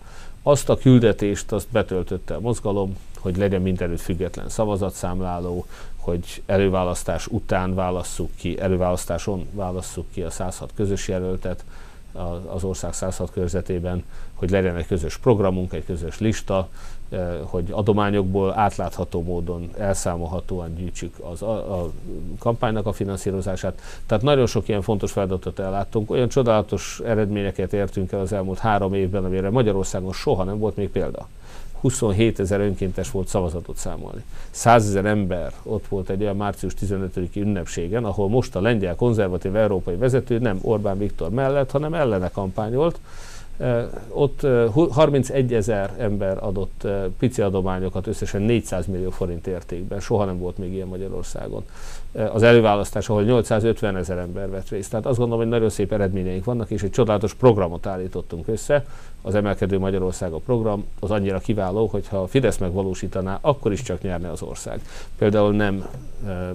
Azt 0.43 0.69
a 0.69 0.77
küldetést 0.77 1.51
azt 1.51 1.67
betöltötte 1.71 2.35
a 2.35 2.39
mozgalom, 2.39 2.97
hogy 3.19 3.37
legyen 3.37 3.61
mindenütt 3.61 4.01
független 4.01 4.49
szavazatszámláló, 4.49 5.65
hogy 5.97 6.43
előválasztás 6.45 7.27
után 7.27 7.75
válasszuk 7.75 8.29
ki, 8.35 8.59
előválasztáson 8.59 9.47
válasszuk 9.51 10.05
ki 10.11 10.21
a 10.21 10.29
106 10.29 10.71
közös 10.75 11.07
jelöltet 11.07 11.63
az 12.45 12.63
ország 12.63 12.93
106 12.93 13.31
körzetében, 13.31 14.03
hogy 14.43 14.51
legyen 14.51 14.75
egy 14.75 14.87
közös 14.87 15.17
programunk, 15.17 15.73
egy 15.73 15.85
közös 15.85 16.19
lista, 16.19 16.67
eh, 17.09 17.27
hogy 17.43 17.65
adományokból 17.71 18.53
átlátható 18.57 19.23
módon, 19.23 19.69
elszámolhatóan 19.77 20.75
gyűjtsük 20.75 21.15
az, 21.19 21.41
a, 21.41 21.81
a 21.81 21.91
kampánynak 22.39 22.85
a 22.85 22.91
finanszírozását. 22.91 23.81
Tehát 24.05 24.23
nagyon 24.23 24.45
sok 24.45 24.67
ilyen 24.67 24.81
fontos 24.81 25.11
feladatot 25.11 25.59
elláttunk. 25.59 26.11
Olyan 26.11 26.27
csodálatos 26.29 27.01
eredményeket 27.05 27.73
értünk 27.73 28.11
el 28.11 28.19
az 28.19 28.33
elmúlt 28.33 28.59
három 28.59 28.93
évben, 28.93 29.25
amire 29.25 29.49
Magyarországon 29.49 30.13
soha 30.13 30.43
nem 30.43 30.59
volt 30.59 30.75
még 30.75 30.89
példa. 30.89 31.27
27 31.81 32.39
ezer 32.39 32.59
önkéntes 32.59 33.11
volt 33.11 33.27
szavazatot 33.27 33.77
számolni. 33.77 34.23
100 34.51 34.87
ezer 34.87 35.05
ember 35.05 35.53
ott 35.63 35.87
volt 35.87 36.09
egy 36.09 36.21
olyan 36.21 36.35
március 36.35 36.73
15-i 36.81 37.35
ünnepségen, 37.35 38.05
ahol 38.05 38.29
most 38.29 38.55
a 38.55 38.61
lengyel 38.61 38.95
konzervatív 38.95 39.55
európai 39.55 39.95
vezető 39.95 40.39
nem 40.39 40.59
Orbán 40.61 40.97
Viktor 40.97 41.29
mellett, 41.29 41.71
hanem 41.71 41.93
ellene 41.93 42.29
kampányolt, 42.29 42.99
ott 44.09 44.47
31 44.91 45.53
ezer 45.53 45.95
ember 45.97 46.43
adott 46.43 46.87
pici 47.19 47.41
adományokat, 47.41 48.07
összesen 48.07 48.41
400 48.41 48.85
millió 48.85 49.09
forint 49.09 49.47
értékben. 49.47 49.99
Soha 49.99 50.25
nem 50.25 50.37
volt 50.39 50.57
még 50.57 50.73
ilyen 50.73 50.87
Magyarországon. 50.87 51.63
Az 52.31 52.43
előválasztás, 52.43 53.09
ahol 53.09 53.23
850 53.23 53.97
ezer 53.97 54.17
ember 54.17 54.49
vett 54.49 54.69
részt. 54.69 54.89
Tehát 54.89 55.05
azt 55.05 55.17
gondolom, 55.17 55.41
hogy 55.41 55.51
nagyon 55.51 55.69
szép 55.69 55.91
eredményeink 55.91 56.45
vannak, 56.45 56.69
és 56.69 56.83
egy 56.83 56.91
csodálatos 56.91 57.33
programot 57.33 57.85
állítottunk 57.85 58.47
össze. 58.47 58.85
Az 59.21 59.35
Emelkedő 59.35 59.79
Magyarország 59.79 60.31
a 60.31 60.37
program 60.37 60.85
az 60.99 61.11
annyira 61.11 61.39
kiváló, 61.39 61.85
hogy 61.85 62.07
ha 62.07 62.17
a 62.17 62.27
Fidesz 62.27 62.57
megvalósítaná, 62.57 63.37
akkor 63.41 63.71
is 63.71 63.81
csak 63.81 64.01
nyerne 64.01 64.31
az 64.31 64.41
ország. 64.41 64.81
Például 65.17 65.53
nem 65.53 65.85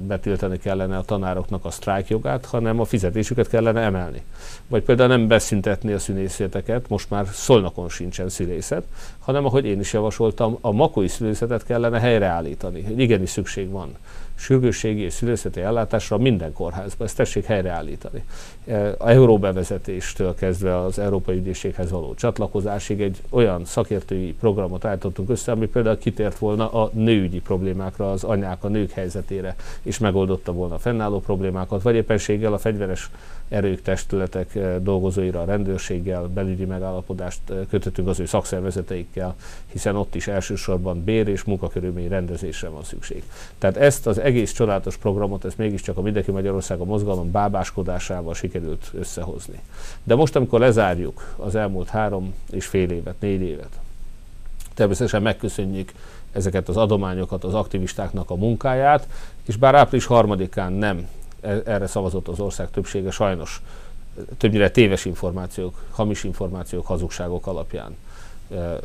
betiltani 0.06 0.58
kellene 0.58 0.96
a 0.96 1.02
tanároknak 1.02 1.64
a 1.64 1.70
sztrájkjogát, 1.70 2.44
hanem 2.44 2.80
a 2.80 2.84
fizetésüket 2.84 3.48
kellene 3.48 3.80
emelni. 3.80 4.22
Vagy 4.66 4.82
például 4.82 5.08
nem 5.08 5.26
beszüntetni 5.26 5.92
a 5.92 5.98
szünészeteket, 5.98 6.88
most 6.88 7.10
már 7.10 7.26
Szolnokon 7.32 7.88
sincsen 7.88 8.28
szülészet, 8.28 8.84
hanem 9.18 9.44
ahogy 9.44 9.64
én 9.64 9.80
is 9.80 9.92
javasoltam, 9.92 10.58
a 10.60 10.72
makói 10.72 11.08
szülészetet 11.08 11.64
kellene 11.64 12.00
helyreállítani. 12.00 12.84
Igenis 12.96 13.30
szükség 13.30 13.70
van 13.70 13.96
sürgősségi 14.38 15.01
és 15.01 15.12
szülőszeti 15.12 15.61
ellátásra 15.61 16.18
minden 16.18 16.53
kórházban. 16.53 17.07
Ezt 17.07 17.16
tessék 17.16 17.44
helyreállítani. 17.44 18.24
E, 18.66 18.94
a 18.98 19.09
euróbevezetéstől 19.09 20.35
kezdve 20.35 20.79
az 20.79 20.98
Európai 20.98 21.37
Ügyészséghez 21.37 21.90
való 21.90 22.14
csatlakozásig 22.14 23.01
egy 23.01 23.22
olyan 23.31 23.64
szakértői 23.64 24.33
programot 24.33 24.85
állítottunk 24.85 25.31
össze, 25.31 25.53
ami 25.53 25.66
például 25.66 25.98
kitért 25.98 26.38
volna 26.38 26.72
a 26.72 26.90
nőügyi 26.92 27.40
problémákra, 27.40 28.11
az 28.11 28.24
anyák, 28.24 28.64
a 28.64 28.68
nők 28.68 28.90
helyzetére, 28.90 29.57
és 29.83 29.98
megoldotta 29.98 30.53
volna 30.53 30.74
a 30.74 30.79
fennálló 30.79 31.20
problémákat, 31.20 31.83
vagy 31.83 31.94
éppenséggel 31.94 32.53
a 32.53 32.59
fegyveres 32.59 33.11
erők, 33.48 33.82
testületek 33.82 34.54
e, 34.54 34.78
dolgozóira, 34.78 35.40
a 35.40 35.44
rendőrséggel 35.44 36.22
belügyi 36.22 36.64
megállapodást 36.64 37.50
e, 37.50 37.54
kötöttünk 37.70 38.08
az 38.08 38.20
ő 38.20 38.26
szakszervezeteikkel, 38.26 39.37
hiszen 39.66 39.96
ott 39.96 40.14
is 40.14 40.26
elsősorban 40.26 41.04
bér 41.04 41.28
és 41.28 41.42
munkakörülmény 41.42 42.08
rendezésre 42.08 42.68
van 42.68 42.84
szükség. 42.84 43.22
Tehát 43.58 43.76
ezt 43.76 44.06
az 44.06 44.18
egész 44.18 44.52
csodálatos 44.52 44.96
programot, 44.96 45.44
ezt 45.44 45.58
mégiscsak 45.58 45.96
a 45.96 46.02
Mindenki 46.02 46.30
Magyarország 46.30 46.80
a 46.80 46.84
mozgalom 46.84 47.30
bábáskodásával 47.30 48.34
sikerült 48.34 48.90
összehozni. 48.94 49.61
De 50.02 50.14
most, 50.14 50.37
amikor 50.37 50.61
lezárjuk 50.61 51.34
az 51.37 51.54
elmúlt 51.54 51.88
három 51.88 52.34
és 52.50 52.66
fél 52.66 52.90
évet, 52.90 53.14
négy 53.20 53.40
évet, 53.40 53.80
természetesen 54.74 55.22
megköszönjük 55.22 55.92
ezeket 56.32 56.68
az 56.68 56.76
adományokat, 56.76 57.44
az 57.44 57.54
aktivistáknak 57.54 58.30
a 58.30 58.34
munkáját, 58.34 59.08
és 59.46 59.56
bár 59.56 59.74
április 59.74 60.06
harmadikán 60.06 60.72
nem 60.72 61.08
erre 61.40 61.87
szavazott 61.87 62.29
az 62.29 62.40
ország 62.40 62.70
többsége, 62.70 63.11
sajnos 63.11 63.62
többnyire 64.37 64.70
téves 64.70 65.05
információk, 65.05 65.85
hamis 65.90 66.24
információk, 66.24 66.87
hazugságok 66.87 67.46
alapján 67.46 67.96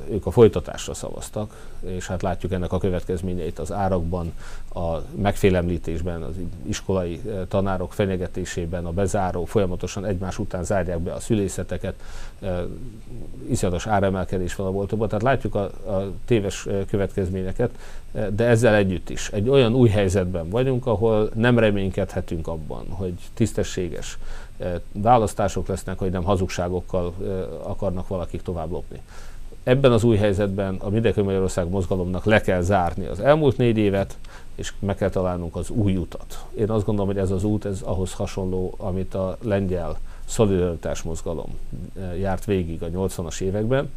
ők 0.10 0.26
a 0.26 0.32
folytatásra 0.32 0.94
szavaztak, 0.94 1.70
és 1.80 2.08
hát 2.08 2.22
látjuk 2.22 2.52
ennek 2.52 2.72
a 2.72 2.78
következményeit 2.78 3.60
az 3.60 3.72
árakban, 3.72 4.34
a 4.74 4.98
megfélemlítésben, 5.22 6.22
az 6.22 6.34
iskolai 6.68 7.22
tanárok 7.48 7.94
fenyegetésében, 7.94 8.86
a 8.86 8.92
bezáró, 8.92 9.46
folyamatosan 9.46 10.06
egymás 10.06 10.40
után 10.40 10.64
zárják 10.64 11.00
be 11.00 11.14
a 11.14 11.20
szülészeteket, 11.20 11.96
iszonyatos 13.50 13.88
áremelkedés 13.88 14.56
van 14.56 14.68
a 14.68 14.72
boltokban, 14.72 15.08
tehát 15.08 15.24
látjuk 15.24 15.56
a, 15.56 15.64
a 15.64 16.12
téves 16.26 16.68
következményeket, 16.88 17.70
de 18.36 18.44
ezzel 18.46 18.76
együtt 18.76 19.10
is. 19.10 19.30
Egy 19.30 19.50
olyan 19.50 19.74
új 19.74 19.90
helyzetben 19.90 20.50
vagyunk, 20.50 20.86
ahol 20.86 21.30
nem 21.34 21.60
reménykedhetünk 21.60 22.48
abban, 22.48 22.86
hogy 22.90 23.14
tisztességes 23.34 24.18
választások 24.92 25.68
lesznek, 25.68 26.00
hogy 26.00 26.12
nem 26.12 26.24
hazugságokkal 26.24 27.14
akarnak 27.64 28.08
valakik 28.08 28.42
tovább 28.42 28.72
lopni 28.72 29.02
ebben 29.64 29.92
az 29.92 30.04
új 30.04 30.18
helyzetben 30.18 30.76
a 30.80 30.90
Mindenki 30.90 31.22
Magyarország 31.22 31.70
mozgalomnak 31.70 32.26
le 32.26 32.42
kell 32.42 32.62
zárni 32.62 33.06
az 33.06 33.20
elmúlt 33.20 33.58
négy 33.58 33.78
évet, 33.78 34.18
és 34.56 34.74
meg 34.80 34.96
kell 34.96 35.10
találnunk 35.10 35.56
az 35.56 35.70
új 35.70 35.96
utat. 35.96 36.44
Én 36.58 36.70
azt 36.70 36.86
gondolom, 36.86 37.14
hogy 37.14 37.22
ez 37.22 37.32
az 37.32 37.44
út, 37.44 37.66
ez 37.66 37.82
ahhoz 37.82 38.14
hasonló, 38.14 38.74
amit 38.78 39.14
a 39.14 39.38
lengyel 39.42 40.00
szolidaritás 40.26 41.02
mozgalom 41.02 41.58
eh, 41.96 42.20
járt 42.20 42.46
végig 42.46 42.84
a 42.84 42.88
80-as 42.88 43.42
években, 43.42 43.92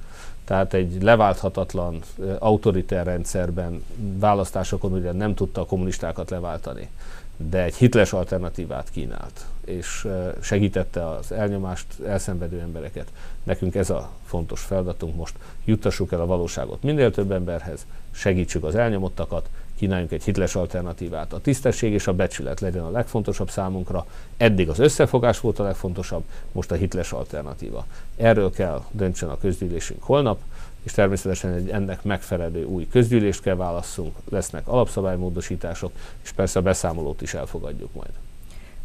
tehát 0.45 0.75
egy 0.75 1.03
leválthatatlan, 1.03 2.01
eh, 2.21 2.37
autoritár 2.39 3.07
rendszerben 3.07 3.85
választásokon 4.19 4.93
ugye 4.93 5.13
nem 5.13 5.35
tudta 5.35 5.61
a 5.61 5.67
kommunistákat 5.67 6.31
leváltani, 6.31 6.89
de 7.37 7.63
egy 7.63 7.75
hitles 7.75 8.13
alternatívát 8.13 8.91
kínált, 8.91 9.47
és 9.65 10.09
segítette 10.41 11.09
az 11.09 11.33
elnyomást, 11.33 11.87
elszenvedő 12.07 12.61
embereket. 12.61 13.13
Nekünk 13.43 13.75
ez 13.75 13.91
a 13.91 14.11
fontos 14.25 14.61
feladatunk 14.61 15.17
most, 15.17 15.35
juttassuk 15.65 16.13
el 16.13 16.21
a 16.21 16.27
valóságot 16.27 16.83
minél 16.83 17.11
több 17.11 17.31
emberhez, 17.31 17.87
segítsük 18.11 18.65
az 18.65 18.75
elnyomottakat, 18.75 19.49
kínáljunk 19.77 20.13
egy 20.13 20.25
hitles 20.25 20.55
alternatívát. 20.55 21.33
A 21.33 21.41
tisztesség 21.41 21.93
és 21.93 22.07
a 22.07 22.15
becsület 22.15 22.61
legyen 22.61 22.83
a 22.83 22.91
legfontosabb 22.91 23.51
számunkra. 23.51 24.07
Eddig 24.37 24.69
az 24.69 24.79
összefogás 24.79 25.41
volt 25.41 25.59
a 25.59 25.63
legfontosabb, 25.63 26.23
most 26.53 26.71
a 26.71 26.75
hitles 26.75 27.13
alternatíva. 27.13 27.87
Erről 28.17 28.51
kell 28.51 28.83
döntsön 28.91 29.29
a 29.29 29.39
közgyűlésünk 29.39 30.03
holnap, 30.03 30.41
és 30.83 30.93
természetesen 30.93 31.53
egy 31.53 31.69
ennek 31.69 32.03
megfelelő 32.03 32.65
új 32.65 32.89
közgyűlést 32.89 33.43
kell 33.43 33.57
válasszunk, 33.57 34.17
lesznek 34.31 34.69
alapszabálymódosítások, 34.69 35.93
és 36.23 36.33
persze 36.33 36.59
a 36.59 36.63
beszámolót 36.63 37.23
is 37.23 37.35
elfogadjuk 37.35 37.95
majd. 37.95 38.11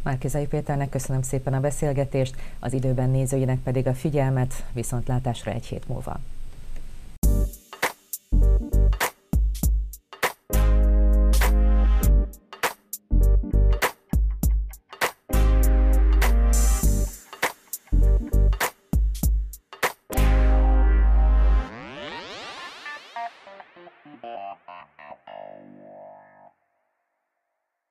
Márkizai 0.02 0.46
Péternek 0.46 0.88
köszönöm 0.88 1.22
szépen 1.22 1.54
a 1.54 1.60
beszélgetést, 1.60 2.34
az 2.60 2.72
időben 2.72 3.10
nézőinek 3.10 3.58
pedig 3.58 3.86
a 3.86 3.94
figyelmet, 3.94 4.64
viszontlátásra 4.72 5.50
egy 5.50 5.66
hét 5.66 5.88
múlva. 5.88 6.20